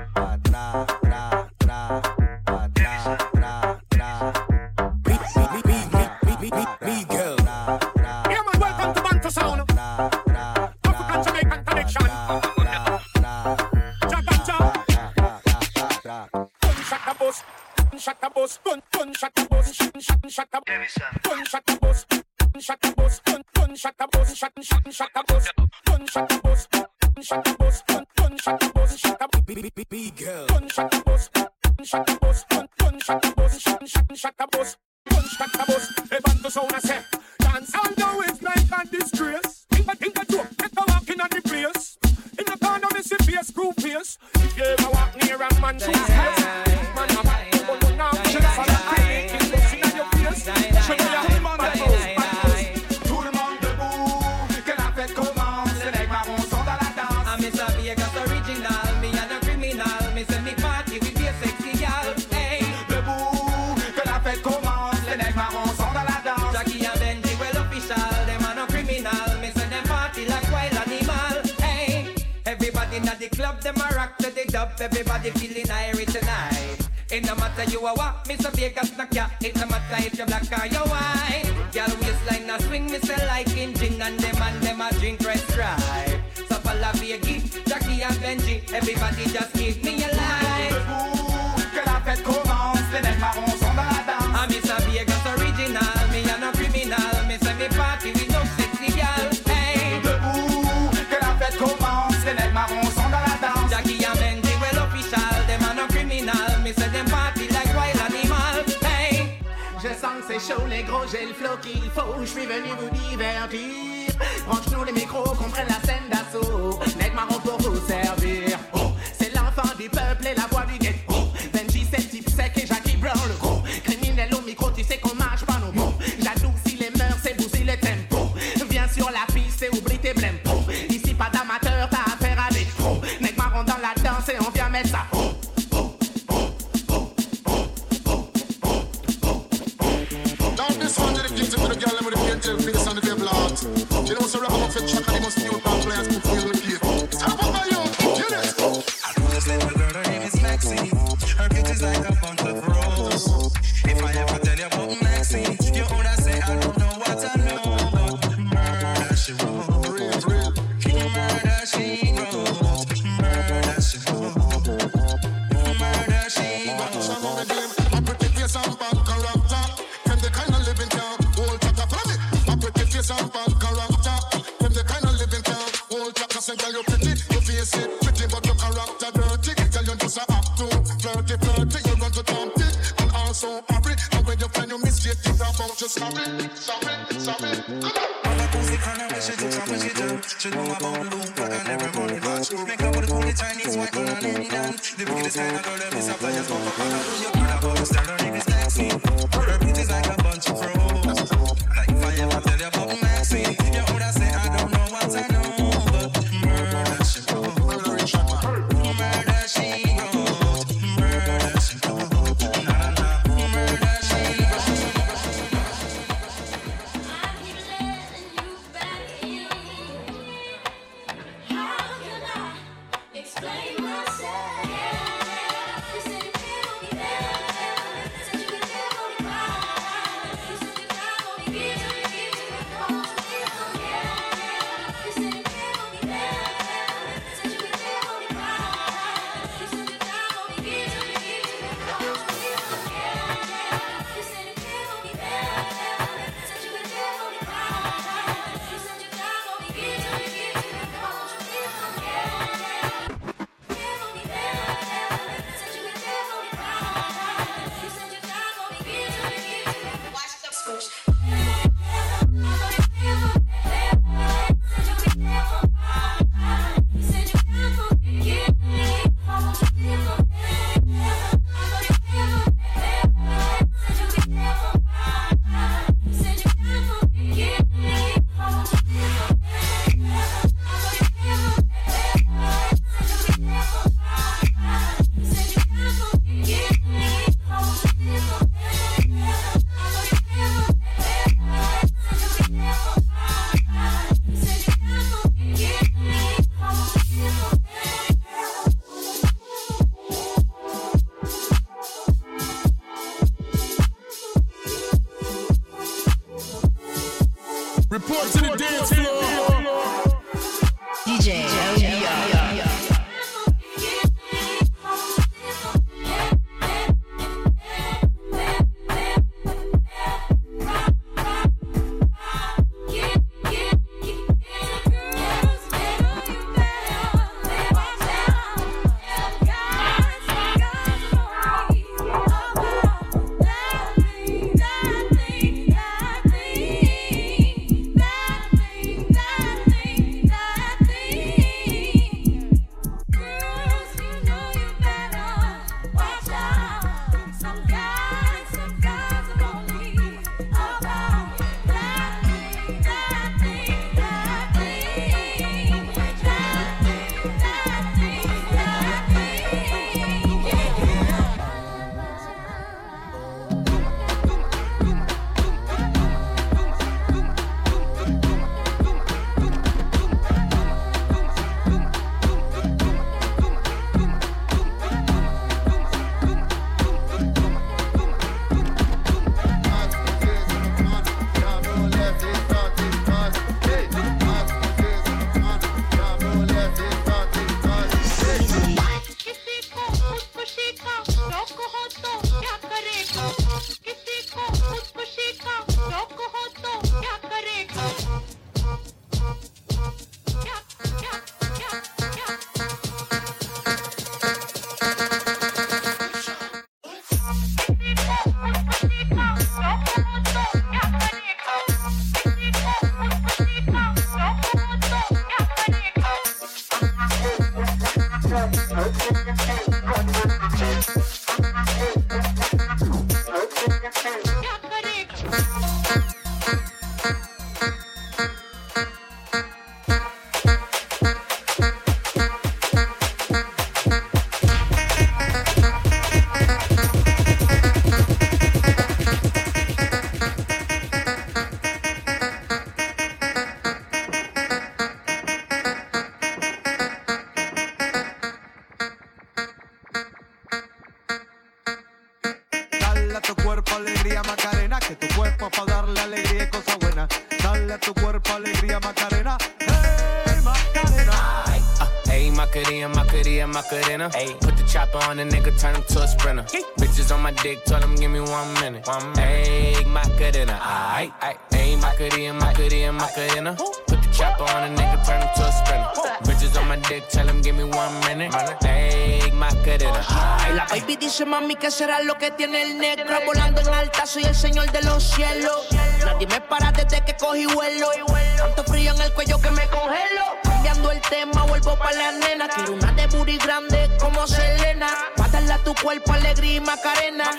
Dice 481.12 481.26
mami 481.26 481.56
que 481.56 481.70
será 481.70 482.00
lo 482.00 482.16
que 482.16 482.30
tiene 482.30 482.62
el 482.62 482.78
negro 482.78 483.18
Volando 483.26 483.60
en 483.60 483.68
alta 483.68 484.06
soy 484.06 484.24
el 484.24 484.34
señor 484.34 484.72
de 484.72 484.80
los 484.82 485.02
cielos. 485.02 485.68
Nadie 486.02 486.26
me 486.26 486.40
para 486.40 486.72
desde 486.72 487.04
que 487.04 487.14
cogí 487.16 487.44
vuelo. 487.44 487.90
Tanto 488.38 488.64
frío 488.64 488.94
en 488.94 489.00
el 489.02 489.12
cuello 489.12 489.38
que 489.38 489.50
me 489.50 489.66
congelo. 489.66 490.24
Cambiando 490.42 490.90
el 490.90 491.02
tema 491.02 491.42
vuelvo 491.42 491.76
pa' 491.76 491.92
la 491.92 492.12
nena. 492.12 492.48
Quiero 492.48 492.72
una 492.72 492.92
de 492.92 493.06
booty 493.08 493.36
grande 493.36 493.90
como 494.00 494.26
Selena. 494.26 494.88
Pa' 495.16 495.28
darle 495.28 495.52
a 495.52 495.58
tu 495.58 495.74
cuerpo 495.74 496.14
alegría 496.14 496.54
y 496.54 496.60
macarena. 496.60 497.30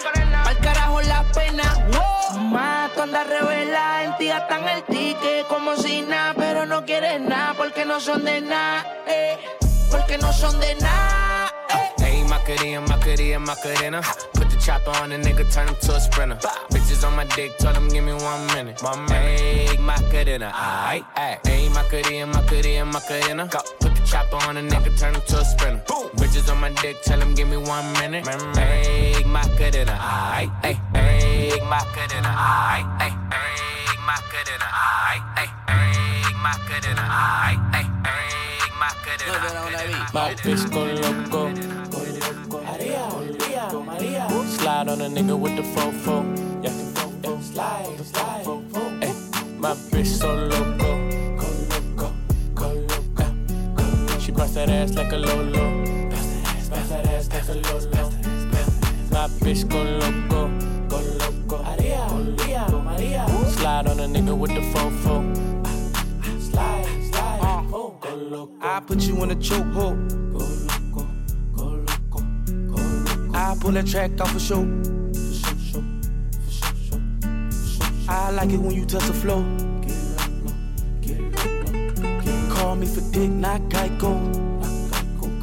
Pa'l 0.43 0.57
carajo 0.59 1.01
la 1.01 1.23
pena. 1.33 1.63
Tú 2.93 3.01
andas 3.01 3.25
revela 3.27 4.03
En 4.03 4.17
ti 4.17 4.27
gastan 4.27 4.67
el 4.67 4.83
ticket 4.83 5.47
como 5.47 5.75
si 5.75 6.01
nada 6.01 6.33
Pero 6.35 6.65
no 6.65 6.83
quieres 6.85 7.21
nada 7.21 7.53
porque 7.55 7.85
no 7.85 7.99
son 7.99 8.23
de 8.23 8.41
nada 8.41 8.85
eh, 9.07 9.37
Porque 9.89 10.17
no 10.17 10.31
son 10.31 10.59
de 10.59 10.75
nada 10.75 11.53
Hey, 12.45 12.77
Macarena, 12.77 12.81
Macarena, 12.81 13.39
Macarena. 13.39 14.01
Put 14.33 14.49
the 14.49 14.57
chopper 14.57 14.91
on 15.01 15.09
the 15.11 15.15
nigga, 15.15 15.49
turn 15.53 15.67
him 15.69 15.75
to 15.79 15.95
a 15.95 15.99
sprinter. 15.99 16.35
Bitches 16.71 17.07
on 17.07 17.15
my 17.15 17.23
dick, 17.35 17.57
told 17.57 17.77
him 17.77 17.87
give 17.87 18.03
me 18.03 18.11
one 18.13 18.47
minute. 18.47 18.83
One 18.83 19.09
egg 19.13 19.79
Macarena, 19.79 20.51
aight, 20.51 21.05
aight. 21.15 21.47
Hey, 21.47 21.69
Macarena, 21.69 22.27
Macarena, 22.27 22.85
Macarena. 22.85 23.47
Put 23.79 23.95
the 23.95 24.01
chopper 24.05 24.35
on 24.47 24.55
the 24.55 24.61
nigga, 24.61 24.97
turn 24.99 25.15
him 25.15 25.21
to 25.27 25.39
a 25.39 25.45
sprinter. 25.45 25.83
Bitches 26.17 26.51
on 26.51 26.59
my 26.59 26.69
dick, 26.81 27.01
tell 27.03 27.21
him 27.21 27.33
give 27.33 27.47
me 27.47 27.55
one 27.55 27.93
minute. 27.93 28.27
Egg 28.57 29.25
Macarena, 29.25 29.93
aight, 29.93 30.51
ay, 30.63 30.77
egg 30.95 31.63
Macarena, 31.63 32.27
aight, 32.27 32.85
ay, 32.99 33.13
egg 33.39 33.99
Macarena, 34.03 34.67
aight, 34.67 35.23
ay, 35.39 35.47
egg 35.71 36.35
Macarena, 36.43 37.05
aight, 37.07 37.61
ay, 37.71 37.87
egg 38.59 38.73
Macarena. 38.81 40.09
My 40.13 40.33
bitch 40.35 40.69
go 40.69 40.83
loco. 40.83 41.62
Slide 44.63 44.87
on 44.87 45.01
a 45.01 45.09
nigga 45.09 45.37
with 45.37 45.57
the 45.57 45.61
fofo. 45.61 46.23
Yeah. 46.63 46.71
yeah. 46.71 47.39
Slide, 47.41 47.99
slide. 48.05 48.47
Ay, 49.03 49.13
my 49.57 49.73
bitch 49.91 50.05
so 50.05 50.33
loco. 50.33 50.89
Go 51.35 51.47
loco, 51.69 52.13
go 52.55 52.67
loco. 52.87 54.19
She 54.19 54.31
bust 54.31 54.53
that 54.53 54.69
ass 54.69 54.93
like 54.93 55.11
a 55.11 55.17
lolo. 55.17 56.09
Bust 56.09 56.89
that 56.89 57.05
ass 57.07 57.29
like 57.33 57.49
a 57.49 57.55
lolo. 57.55 58.09
My 59.11 59.27
bitch 59.43 59.67
go 59.67 59.83
loco. 59.83 60.47
Go 60.87 60.97
loco. 61.19 61.61
Maria, 61.61 62.07
Maria. 62.71 63.27
Slide 63.49 63.87
on 63.87 63.99
a 63.99 64.07
nigga 64.07 64.37
with 64.37 64.51
the 64.51 64.61
fofo. 64.71 65.35
Slide, 66.39 66.85
slide. 67.11 67.67
Oh, 67.73 67.97
go 67.99 68.15
loco. 68.15 68.53
I 68.61 68.79
put 68.79 69.01
you 69.01 69.21
in 69.23 69.31
a 69.31 69.35
chokehold. 69.35 70.23
I 73.35 73.55
pull 73.59 73.71
that 73.71 73.87
track 73.87 74.19
off 74.21 74.31
for 74.31 74.39
show. 74.39 74.67
I 78.07 78.31
like 78.31 78.49
it 78.51 78.59
when 78.59 78.75
you 78.75 78.85
touch 78.85 79.05
the 79.05 79.13
floor. 79.13 79.43
Call 82.53 82.75
me 82.75 82.85
for 82.85 83.01
dick, 83.11 83.29
not 83.29 83.61
Geico. 83.69 84.13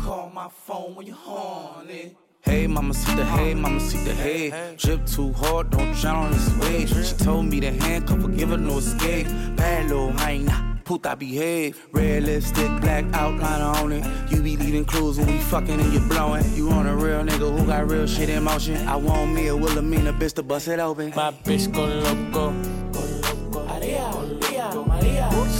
Call 0.02 0.30
my 0.30 0.48
phone 0.48 0.94
when 0.94 1.06
you're 1.06 1.16
horny. 1.16 2.16
Hey, 2.42 2.66
mama, 2.66 2.94
see 2.94 3.14
the 3.14 3.24
hey, 3.24 3.54
mama, 3.54 3.80
see 3.80 4.02
the 4.04 4.14
hey. 4.14 4.74
Drip 4.76 5.04
too 5.06 5.32
hard, 5.32 5.70
don't 5.70 5.94
drown 5.94 6.26
on 6.26 6.32
this 6.32 6.50
wave. 6.58 6.88
She 6.88 7.14
told 7.16 7.46
me 7.46 7.60
to 7.60 7.70
handcuff 7.70 8.22
her, 8.22 8.28
give 8.28 8.48
her 8.50 8.56
no 8.56 8.78
escape. 8.78 9.26
Bad 9.56 9.88
little 9.88 10.12
hyena, 10.12 10.79
puta 10.90 11.14
behave. 11.14 11.86
Red 11.92 12.24
lipstick, 12.24 12.80
black 12.80 13.04
outliner 13.12 13.80
on 13.80 13.92
it. 13.92 14.04
You 14.32 14.42
be 14.42 14.56
leaving 14.56 14.84
clues 14.84 15.18
when 15.18 15.28
we 15.28 15.38
fucking 15.38 15.80
and 15.80 15.92
you 15.92 16.00
blowing. 16.00 16.44
You 16.56 16.68
on 16.70 16.88
a 16.88 16.96
real 16.96 17.22
nigga 17.22 17.56
who 17.56 17.64
got 17.64 17.88
real 17.88 18.08
shit 18.08 18.28
in 18.28 18.42
motion. 18.42 18.88
I 18.88 18.96
want 18.96 19.32
me 19.32 19.46
a 19.46 19.54
Wilhelmina 19.54 20.12
bitch 20.12 20.34
to 20.34 20.42
bust 20.42 20.66
it 20.66 20.80
open. 20.80 21.12
My 21.14 21.30
bitch 21.30 21.72
go 21.72 21.84
loco. 21.84 22.50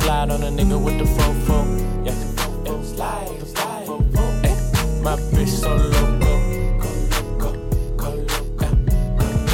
Slide 0.01 0.31
on 0.31 0.43
a 0.43 0.51
nigga 0.51 0.83
with 0.85 0.99
the 0.99 1.05
fofo. 1.05 1.59
Yeah. 2.05 2.13
yeah. 2.65 2.83
Slide, 2.83 3.47
slide. 3.47 3.89
Ay, 4.17 5.03
my 5.05 5.15
bitch 5.31 5.55
so 5.63 5.77
loco. 5.77 6.33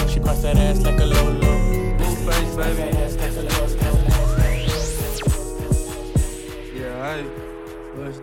She 0.08 0.20
bust 0.20 0.40
that 0.40 0.56
ass 0.56 0.80
like 0.80 0.98
a 1.00 1.04
lolo. 1.04 1.52
Face, 1.98 2.56
baby. 2.56 2.96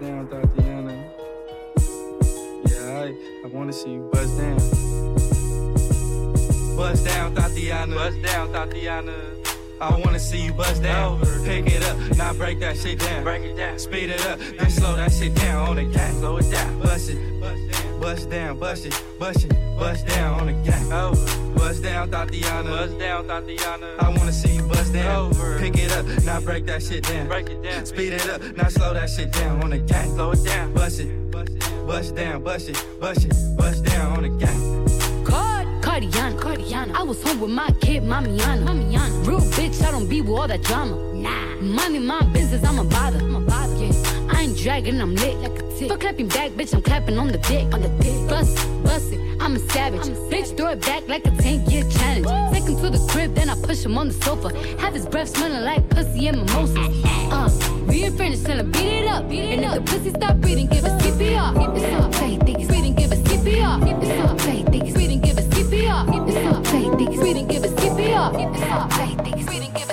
Down, 0.03 0.27
Tatiana. 0.27 0.93
Yeah, 2.65 3.03
I 3.03 3.15
I 3.45 3.47
wanna 3.53 3.71
see 3.71 3.91
you 3.91 4.09
bust 4.11 4.37
down. 4.37 4.57
Bust 6.75 7.05
down, 7.05 7.33
Tatiana. 7.35 7.95
Bust 7.95 8.21
down, 8.21 8.51
Tatiana. 8.51 9.15
I 9.79 9.97
wanna 10.03 10.19
see 10.19 10.41
you 10.41 10.53
bust 10.53 10.83
down. 10.83 11.19
Pick 11.45 11.67
it 11.67 11.83
up, 11.85 11.97
now 12.17 12.33
break 12.33 12.59
that 12.59 12.77
shit 12.77 12.99
down. 12.99 13.23
Break 13.23 13.43
it 13.43 13.55
down. 13.55 13.79
Speed 13.79 14.09
it 14.09 14.25
up, 14.27 14.39
then 14.39 14.69
slow 14.69 14.95
that 14.97 15.11
shit 15.11 15.35
down 15.35 15.69
on 15.69 15.75
the 15.77 15.85
gang. 15.85 16.13
Slow 16.19 16.37
it 16.37 16.51
down. 16.51 16.79
Bust 16.81 17.09
it, 17.09 17.19
bust 18.01 18.29
down, 18.29 18.59
bust 18.59 18.85
it, 18.85 19.03
bust 19.19 19.45
it, 19.45 19.53
bust 19.84 20.07
down 20.07 20.39
on 20.39 20.47
the 20.47 20.53
gang. 20.69 20.93
Over. 20.93 21.53
Bust 21.55 21.84
down, 21.84 22.09
Tatiana. 22.09 22.69
Bust 22.69 22.99
down, 22.99 23.27
Tatiana. 23.27 23.88
I 23.99 24.09
wanna 24.09 24.31
see 24.31 24.55
you 24.55 24.63
bust 24.63 24.93
down. 24.93 25.27
Over. 25.27 25.59
Pick 25.59 25.77
it 25.77 25.91
up, 25.91 26.05
now 26.23 26.39
break 26.39 26.65
that 26.67 26.81
shit 26.81 27.03
down. 27.03 27.27
Break 27.27 27.49
it 27.49 27.61
down. 27.61 27.86
Speed 27.86 28.13
it 28.13 28.29
up, 28.29 28.41
now 28.55 28.69
slow 28.69 28.93
that 28.93 29.09
shit 29.09 29.31
down 29.34 29.61
on 29.61 29.69
the 29.71 29.79
gang. 29.79 30.09
Slow 30.15 30.31
it 30.31 30.43
down. 30.45 30.73
Bust 30.73 30.99
it, 31.01 31.31
bust 31.31 32.15
down, 32.15 32.43
bust 32.43 32.69
it, 32.69 32.77
bust 32.99 33.25
it, 33.25 33.36
bust 33.57 33.84
down 33.84 34.17
on 34.17 34.23
the 34.23 34.29
gang. 34.29 34.59
Card, 35.25 35.67
Cardiana, 35.81 36.39
Cardiana. 36.39 36.95
I 36.95 37.03
was 37.03 37.21
home 37.21 37.41
with 37.41 37.51
my 37.51 37.69
kid, 37.81 38.03
Mamiana. 38.03 38.63
Mamiana. 38.67 39.27
Real 39.27 39.41
bitch, 39.57 39.84
I 39.86 39.91
don't 39.91 40.07
be 40.07 40.21
with 40.21 40.39
all 40.39 40.47
that 40.47 40.63
drama. 40.63 40.95
Nah. 41.13 41.61
Money, 41.61 41.99
my 41.99 42.21
business, 42.34 42.63
I'm 42.63 42.79
a 42.79 42.84
bother. 42.86 43.19
I'm 43.19 43.36
a 43.36 43.41
bother. 43.41 43.75
Yeah. 43.75 44.31
I 44.34 44.43
ain't 44.43 44.57
dragging, 44.57 45.01
I'm 45.01 45.15
lit 45.15 45.38
like 45.39 45.59
a 45.59 45.63
tick. 45.77 45.89
For 45.89 45.97
clapping 45.97 46.29
back, 46.29 46.51
bitch, 46.51 46.73
I'm 46.73 46.81
clapping 46.81 47.17
on 47.17 47.27
the 47.27 47.38
dick. 47.38 47.65
On 47.73 47.81
the 47.81 47.89
dick. 48.03 48.29
Bust 48.29 48.57
it, 48.57 48.84
bust 48.84 49.11
it, 49.13 49.19
I'm 49.43 49.57
a 49.57 49.59
savage. 49.59 50.03
Bitch, 50.31 50.55
throw 50.55 50.69
it 50.69 50.79
back 50.79 51.05
like 51.09 51.25
a 51.25 51.31
10 51.31 51.69
year 51.69 51.83
challenge. 51.89 52.27
Take 52.53 52.63
him 52.63 52.77
to 52.77 52.89
the 52.89 53.05
crib, 53.11 53.35
then 53.35 53.49
I 53.49 53.55
push 53.61 53.83
him 53.83 53.97
on 53.97 54.07
the 54.07 54.13
sofa. 54.13 54.55
Have 54.79 54.93
his 54.93 55.05
breath 55.05 55.35
smelling 55.35 55.63
like 55.63 55.89
pussy 55.89 56.27
and 56.27 56.37
mimosas. 56.37 56.77
Uh, 57.29 57.49
we 57.85 58.05
ain't 58.05 58.17
finished, 58.17 58.45
tell 58.45 58.57
him 58.57 58.71
beat 58.71 59.03
it 59.03 59.07
up. 59.07 59.23
and 59.25 59.65
if 59.65 59.73
the 59.73 59.81
pussy 59.81 60.11
stop 60.11 60.37
breathing, 60.37 60.67
give 60.67 60.85
it 60.85 60.93
CPR. 61.01 61.75
It's 61.75 62.01
all 62.01 62.11
fake, 62.13 62.39
think 62.43 62.59
it's 62.59 62.67
breathing, 62.69 62.95
give 62.95 63.11
it 63.11 63.19
CPR. 63.25 64.01
It's 64.01 64.29
all 64.29 64.37
fake, 64.37 64.65
think 64.67 64.83
it's 64.85 64.93
breathing, 64.93 65.19
give 65.19 65.37
it 65.37 65.49
CPR. 65.49 66.29
It's 66.29 66.55
all 66.55 66.63
fake, 66.63 66.93
think 66.97 67.09
it's 67.11 67.19
breathing, 67.19 67.47
give 67.47 67.63
it 67.65 67.71
CPR. 67.71 68.29
It's 68.39 68.71
all 68.71 68.89
fake, 68.91 69.17
think 69.25 69.35
it's 69.35 69.45
breathing, 69.45 69.73
give 69.73 69.89
it 69.89 69.92